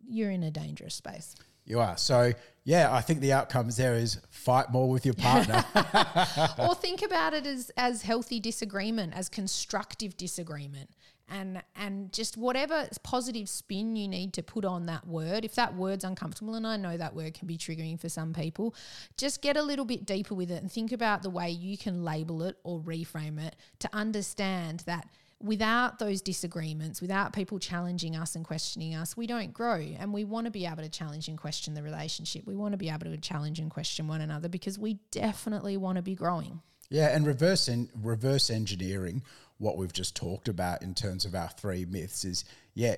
you're 0.05 0.31
in 0.31 0.43
a 0.43 0.51
dangerous 0.51 0.95
space. 0.95 1.33
You 1.63 1.79
are. 1.79 1.95
So, 1.95 2.33
yeah, 2.65 2.93
I 2.93 2.99
think 2.99 3.21
the 3.21 3.31
outcomes 3.31 3.77
there 3.77 3.95
is 3.95 4.19
fight 4.31 4.69
more 4.69 4.89
with 4.89 5.05
your 5.05 5.13
partner. 5.13 5.63
or 6.59 6.75
think 6.75 7.01
about 7.01 7.33
it 7.33 7.45
as 7.45 7.71
as 7.77 8.01
healthy 8.01 8.41
disagreement, 8.41 9.13
as 9.15 9.29
constructive 9.29 10.17
disagreement 10.17 10.89
and 11.31 11.63
and 11.75 12.11
just 12.13 12.37
whatever 12.37 12.87
positive 13.03 13.49
spin 13.49 13.95
you 13.95 14.07
need 14.07 14.33
to 14.33 14.43
put 14.43 14.65
on 14.65 14.85
that 14.85 15.07
word 15.07 15.45
if 15.45 15.55
that 15.55 15.73
word's 15.75 16.03
uncomfortable 16.03 16.53
and 16.55 16.67
i 16.67 16.77
know 16.77 16.97
that 16.97 17.15
word 17.15 17.33
can 17.33 17.47
be 17.47 17.57
triggering 17.57 17.99
for 17.99 18.09
some 18.09 18.33
people 18.33 18.75
just 19.17 19.41
get 19.41 19.57
a 19.57 19.61
little 19.63 19.85
bit 19.85 20.05
deeper 20.05 20.35
with 20.35 20.51
it 20.51 20.61
and 20.61 20.71
think 20.71 20.91
about 20.91 21.23
the 21.23 21.29
way 21.29 21.49
you 21.49 21.77
can 21.77 22.03
label 22.03 22.43
it 22.43 22.57
or 22.63 22.79
reframe 22.81 23.39
it 23.39 23.55
to 23.79 23.89
understand 23.93 24.83
that 24.85 25.07
without 25.43 25.99
those 25.99 26.21
disagreements, 26.21 27.01
without 27.01 27.33
people 27.33 27.59
challenging 27.59 28.15
us 28.15 28.35
and 28.35 28.45
questioning 28.45 28.95
us, 28.95 29.17
we 29.17 29.27
don't 29.27 29.53
grow. 29.53 29.79
And 29.99 30.13
we 30.13 30.23
want 30.23 30.45
to 30.45 30.51
be 30.51 30.65
able 30.65 30.83
to 30.83 30.89
challenge 30.89 31.27
and 31.27 31.37
question 31.37 31.73
the 31.73 31.83
relationship. 31.83 32.45
We 32.45 32.55
want 32.55 32.73
to 32.73 32.77
be 32.77 32.89
able 32.89 33.05
to 33.05 33.17
challenge 33.17 33.59
and 33.59 33.71
question 33.71 34.07
one 34.07 34.21
another 34.21 34.49
because 34.49 34.77
we 34.77 34.99
definitely 35.09 35.77
want 35.77 35.95
to 35.95 36.01
be 36.01 36.15
growing. 36.15 36.61
Yeah, 36.89 37.15
and 37.15 37.25
reverse 37.25 37.69
en- 37.69 37.89
reverse 38.01 38.49
engineering 38.49 39.23
what 39.61 39.77
we've 39.77 39.93
just 39.93 40.15
talked 40.15 40.47
about 40.49 40.81
in 40.81 40.93
terms 40.93 41.23
of 41.23 41.35
our 41.35 41.49
three 41.49 41.85
myths 41.85 42.25
is 42.25 42.43
yeah, 42.73 42.95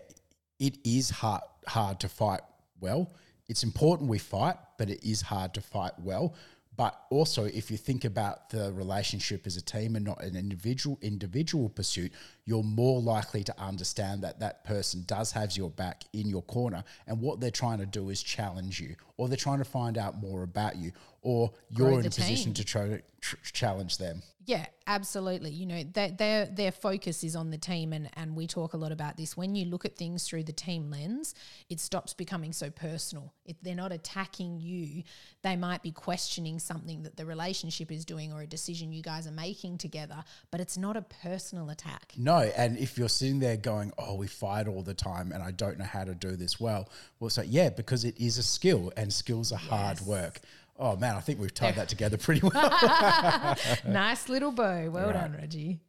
it 0.59 0.77
is 0.83 1.09
hard 1.09 1.41
hard 1.67 1.99
to 1.99 2.09
fight 2.09 2.41
well. 2.79 3.13
It's 3.47 3.63
important 3.63 4.09
we 4.09 4.17
fight, 4.17 4.55
but 4.77 4.89
it 4.89 5.03
is 5.07 5.21
hard 5.21 5.53
to 5.55 5.61
fight 5.61 5.93
well. 5.99 6.35
But 6.75 6.99
also, 7.11 7.45
if 7.45 7.69
you 7.69 7.77
think 7.77 8.03
about 8.03 8.49
the 8.49 8.73
relationship 8.73 9.45
as 9.45 9.57
a 9.57 9.61
team 9.61 9.95
and 9.95 10.03
not 10.03 10.23
an 10.23 10.35
individual 10.35 10.97
individual 11.01 11.69
pursuit, 11.69 12.11
you're 12.45 12.63
more 12.63 12.99
likely 12.99 13.43
to 13.43 13.61
understand 13.61 14.23
that 14.23 14.39
that 14.39 14.63
person 14.63 15.03
does 15.05 15.31
have 15.33 15.55
your 15.55 15.69
back 15.69 16.03
in 16.13 16.27
your 16.27 16.41
corner, 16.43 16.83
and 17.05 17.21
what 17.21 17.39
they're 17.39 17.51
trying 17.51 17.77
to 17.79 17.85
do 17.85 18.09
is 18.09 18.23
challenge 18.23 18.79
you, 18.79 18.95
or 19.17 19.27
they're 19.27 19.37
trying 19.37 19.59
to 19.59 19.65
find 19.65 19.97
out 19.97 20.19
more 20.19 20.41
about 20.41 20.77
you, 20.77 20.91
or 21.23 21.51
you're 21.69 21.91
in 21.99 22.05
a 22.05 22.09
team. 22.09 22.11
position 22.11 22.53
to 22.53 22.63
try 22.63 22.87
to 22.87 23.01
tr- 23.21 23.35
challenge 23.51 23.97
them. 23.97 24.21
Yeah, 24.45 24.65
absolutely. 24.87 25.51
You 25.51 25.65
know, 25.65 25.83
their 25.83 26.11
their 26.11 26.45
their 26.47 26.71
focus 26.73 27.23
is 27.23 27.33
on 27.33 27.49
the 27.49 27.57
team, 27.57 27.93
and 27.93 28.09
and 28.15 28.35
we 28.35 28.45
talk 28.45 28.73
a 28.73 28.77
lot 28.77 28.91
about 28.91 29.15
this. 29.15 29.37
When 29.37 29.55
you 29.55 29.65
look 29.65 29.85
at 29.85 29.95
things 29.95 30.27
through 30.27 30.43
the 30.43 30.51
team 30.51 30.91
lens, 30.91 31.33
it 31.69 31.79
stops 31.79 32.13
becoming 32.13 32.51
so 32.51 32.69
personal. 32.69 33.33
If 33.45 33.55
they're 33.61 33.73
not 33.73 33.93
attacking 33.93 34.59
you, 34.59 35.03
they 35.43 35.55
might 35.55 35.81
be 35.81 35.91
questioning 35.91 36.59
something 36.59 37.03
that 37.03 37.15
the 37.15 37.25
relationship 37.25 37.89
is 37.89 38.03
doing 38.03 38.33
or 38.33 38.41
a 38.41 38.47
decision 38.47 38.91
you 38.91 39.01
guys 39.01 39.27
are 39.27 39.31
making 39.31 39.77
together, 39.77 40.25
but 40.51 40.59
it's 40.59 40.77
not 40.77 40.97
a 40.97 41.03
personal 41.03 41.69
attack. 41.69 42.11
No, 42.17 42.39
and 42.39 42.77
if 42.77 42.97
you're 42.97 43.07
sitting 43.07 43.39
there 43.39 43.55
going, 43.55 43.93
"Oh, 43.97 44.15
we 44.15 44.27
fight 44.27 44.67
all 44.67 44.83
the 44.83 44.93
time, 44.93 45.31
and 45.31 45.41
I 45.41 45.51
don't 45.51 45.79
know 45.79 45.85
how 45.85 46.03
to 46.03 46.15
do 46.15 46.35
this 46.35 46.59
well," 46.59 46.89
well, 47.21 47.29
so 47.29 47.43
yeah, 47.43 47.69
because 47.69 48.03
it 48.03 48.19
is 48.19 48.37
a 48.37 48.43
skill, 48.43 48.91
and 48.97 49.13
skills 49.13 49.53
are 49.53 49.59
hard 49.59 50.01
work. 50.01 50.41
Oh 50.77 50.95
man, 50.95 51.15
I 51.15 51.19
think 51.19 51.39
we've 51.39 51.53
tied 51.53 51.75
that 51.75 51.87
together 51.89 52.17
pretty 52.17 52.41
well. 52.41 53.57
nice 53.87 54.27
little 54.27 54.51
bow. 54.51 54.89
Well 54.89 55.07
Right. 55.07 55.13
done, 55.13 55.33
Reggie. 55.33 55.79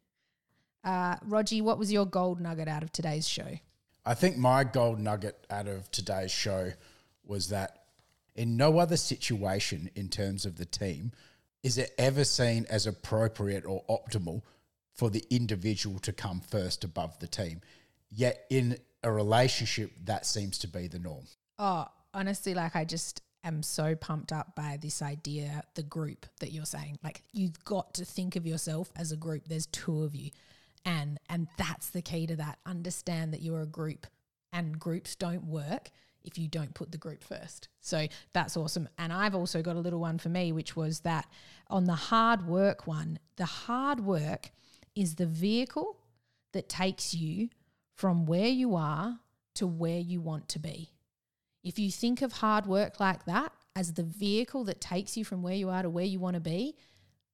Uh, 0.83 1.15
Rogie, 1.23 1.61
what 1.61 1.79
was 1.79 1.91
your 1.91 2.05
gold 2.05 2.39
nugget 2.39 2.67
out 2.67 2.83
of 2.83 2.91
today's 2.91 3.27
show? 3.27 3.57
I 4.05 4.13
think 4.13 4.37
my 4.37 4.63
gold 4.63 4.99
nugget 4.99 5.45
out 5.49 5.67
of 5.67 5.89
today's 5.89 6.31
show 6.31 6.71
was 7.25 7.49
that 7.49 7.85
in 8.35 8.55
no 8.55 8.77
other 8.77 8.97
situation 8.97 9.89
in 9.95 10.09
terms 10.09 10.45
of 10.45 10.57
the 10.57 10.65
team 10.65 11.11
is 11.63 11.79
it 11.79 11.91
ever 11.97 12.23
seen 12.23 12.67
as 12.69 12.85
appropriate 12.85 13.65
or 13.65 13.83
optimal 13.89 14.43
for 14.93 15.09
the 15.09 15.23
individual 15.31 15.97
to 15.99 16.13
come 16.13 16.39
first 16.39 16.83
above 16.83 17.17
the 17.17 17.25
team. 17.27 17.61
Yet 18.11 18.45
in 18.51 18.77
a 19.01 19.11
relationship, 19.11 19.91
that 20.03 20.27
seems 20.27 20.59
to 20.59 20.67
be 20.67 20.87
the 20.87 20.99
norm. 20.99 21.25
Oh, 21.57 21.87
honestly, 22.13 22.53
like 22.53 22.75
I 22.75 22.85
just 22.85 23.21
am 23.45 23.63
so 23.63 23.95
pumped 23.95 24.31
up 24.31 24.55
by 24.55 24.77
this 24.81 25.01
idea, 25.01 25.63
the 25.75 25.83
group 25.83 26.25
that 26.39 26.51
you're 26.51 26.65
saying. 26.65 26.99
Like 27.03 27.23
you've 27.31 27.63
got 27.63 27.93
to 27.95 28.05
think 28.05 28.35
of 28.35 28.45
yourself 28.45 28.91
as 28.95 29.11
a 29.11 29.17
group. 29.17 29.47
There's 29.47 29.67
two 29.67 30.03
of 30.03 30.15
you. 30.15 30.31
And 30.83 31.19
and 31.29 31.47
that's 31.57 31.89
the 31.89 32.01
key 32.01 32.27
to 32.27 32.35
that. 32.35 32.59
Understand 32.65 33.33
that 33.33 33.41
you're 33.41 33.61
a 33.61 33.67
group 33.67 34.07
and 34.51 34.79
groups 34.79 35.15
don't 35.15 35.45
work 35.45 35.89
if 36.23 36.37
you 36.37 36.47
don't 36.47 36.73
put 36.73 36.91
the 36.91 36.97
group 36.97 37.23
first. 37.23 37.69
So 37.81 38.07
that's 38.33 38.57
awesome. 38.57 38.89
And 38.97 39.13
I've 39.13 39.35
also 39.35 39.61
got 39.61 39.75
a 39.75 39.79
little 39.79 39.99
one 39.99 40.17
for 40.17 40.29
me, 40.29 40.51
which 40.51 40.75
was 40.75 41.01
that 41.01 41.27
on 41.69 41.85
the 41.85 41.93
hard 41.93 42.47
work 42.47 42.87
one, 42.87 43.19
the 43.35 43.45
hard 43.45 43.99
work 43.99 44.51
is 44.95 45.15
the 45.15 45.27
vehicle 45.27 45.97
that 46.53 46.69
takes 46.69 47.13
you 47.13 47.49
from 47.93 48.25
where 48.25 48.47
you 48.47 48.75
are 48.75 49.19
to 49.55 49.67
where 49.67 49.99
you 49.99 50.19
want 50.21 50.49
to 50.49 50.59
be. 50.59 50.94
If 51.65 51.79
you 51.79 51.89
think 51.89 52.21
of 52.21 52.31
hard 52.31 52.67
work 52.67 52.99
like 52.99 53.25
that 53.25 53.51
as 53.75 53.93
the 53.93 54.03
vehicle 54.03 54.63
that 54.65 54.79
takes 54.79 55.17
you 55.17 55.25
from 55.25 55.41
where 55.41 55.55
you 55.55 55.69
are 55.69 55.81
to 55.81 55.89
where 55.89 56.05
you 56.05 56.19
want 56.19 56.35
to 56.35 56.39
be, 56.39 56.75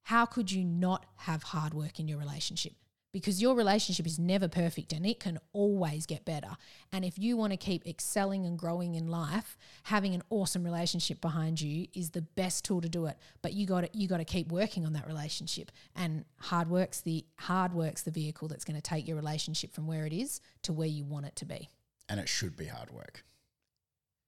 how 0.03 0.25
could 0.25 0.49
you 0.49 0.63
not 0.63 1.05
have 1.17 1.43
hard 1.43 1.73
work 1.73 1.99
in 1.99 2.07
your 2.07 2.17
relationship? 2.17 2.71
Because 3.11 3.41
your 3.41 3.55
relationship 3.55 4.07
is 4.07 4.17
never 4.17 4.47
perfect 4.47 4.93
and 4.93 5.05
it 5.05 5.19
can 5.19 5.37
always 5.51 6.05
get 6.05 6.23
better. 6.23 6.51
And 6.93 7.03
if 7.03 7.19
you 7.19 7.35
want 7.35 7.51
to 7.51 7.57
keep 7.57 7.85
excelling 7.85 8.45
and 8.45 8.57
growing 8.57 8.95
in 8.95 9.09
life, 9.09 9.57
having 9.83 10.15
an 10.15 10.23
awesome 10.29 10.63
relationship 10.63 11.19
behind 11.19 11.59
you 11.59 11.87
is 11.93 12.11
the 12.11 12.21
best 12.21 12.63
tool 12.63 12.79
to 12.79 12.87
do 12.87 13.07
it. 13.07 13.17
But 13.41 13.51
you 13.51 13.67
got 13.67 13.93
you 13.93 14.07
got 14.07 14.19
to 14.19 14.25
keep 14.25 14.49
working 14.49 14.85
on 14.85 14.93
that 14.93 15.07
relationship. 15.07 15.73
And 15.93 16.23
hard 16.39 16.69
work's 16.69 17.01
the 17.01 17.25
hard 17.37 17.73
work's 17.73 18.03
the 18.03 18.11
vehicle 18.11 18.47
that's 18.47 18.63
going 18.63 18.77
to 18.77 18.81
take 18.81 19.09
your 19.09 19.17
relationship 19.17 19.73
from 19.73 19.87
where 19.87 20.05
it 20.05 20.13
is 20.13 20.39
to 20.61 20.71
where 20.71 20.87
you 20.87 21.03
want 21.03 21.25
it 21.25 21.35
to 21.35 21.45
be. 21.45 21.67
And 22.07 22.17
it 22.17 22.29
should 22.29 22.55
be 22.55 22.67
hard 22.67 22.91
work. 22.91 23.25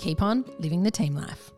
keep 0.00 0.22
on 0.22 0.44
living 0.58 0.82
the 0.82 0.90
team 0.90 1.14
life. 1.14 1.52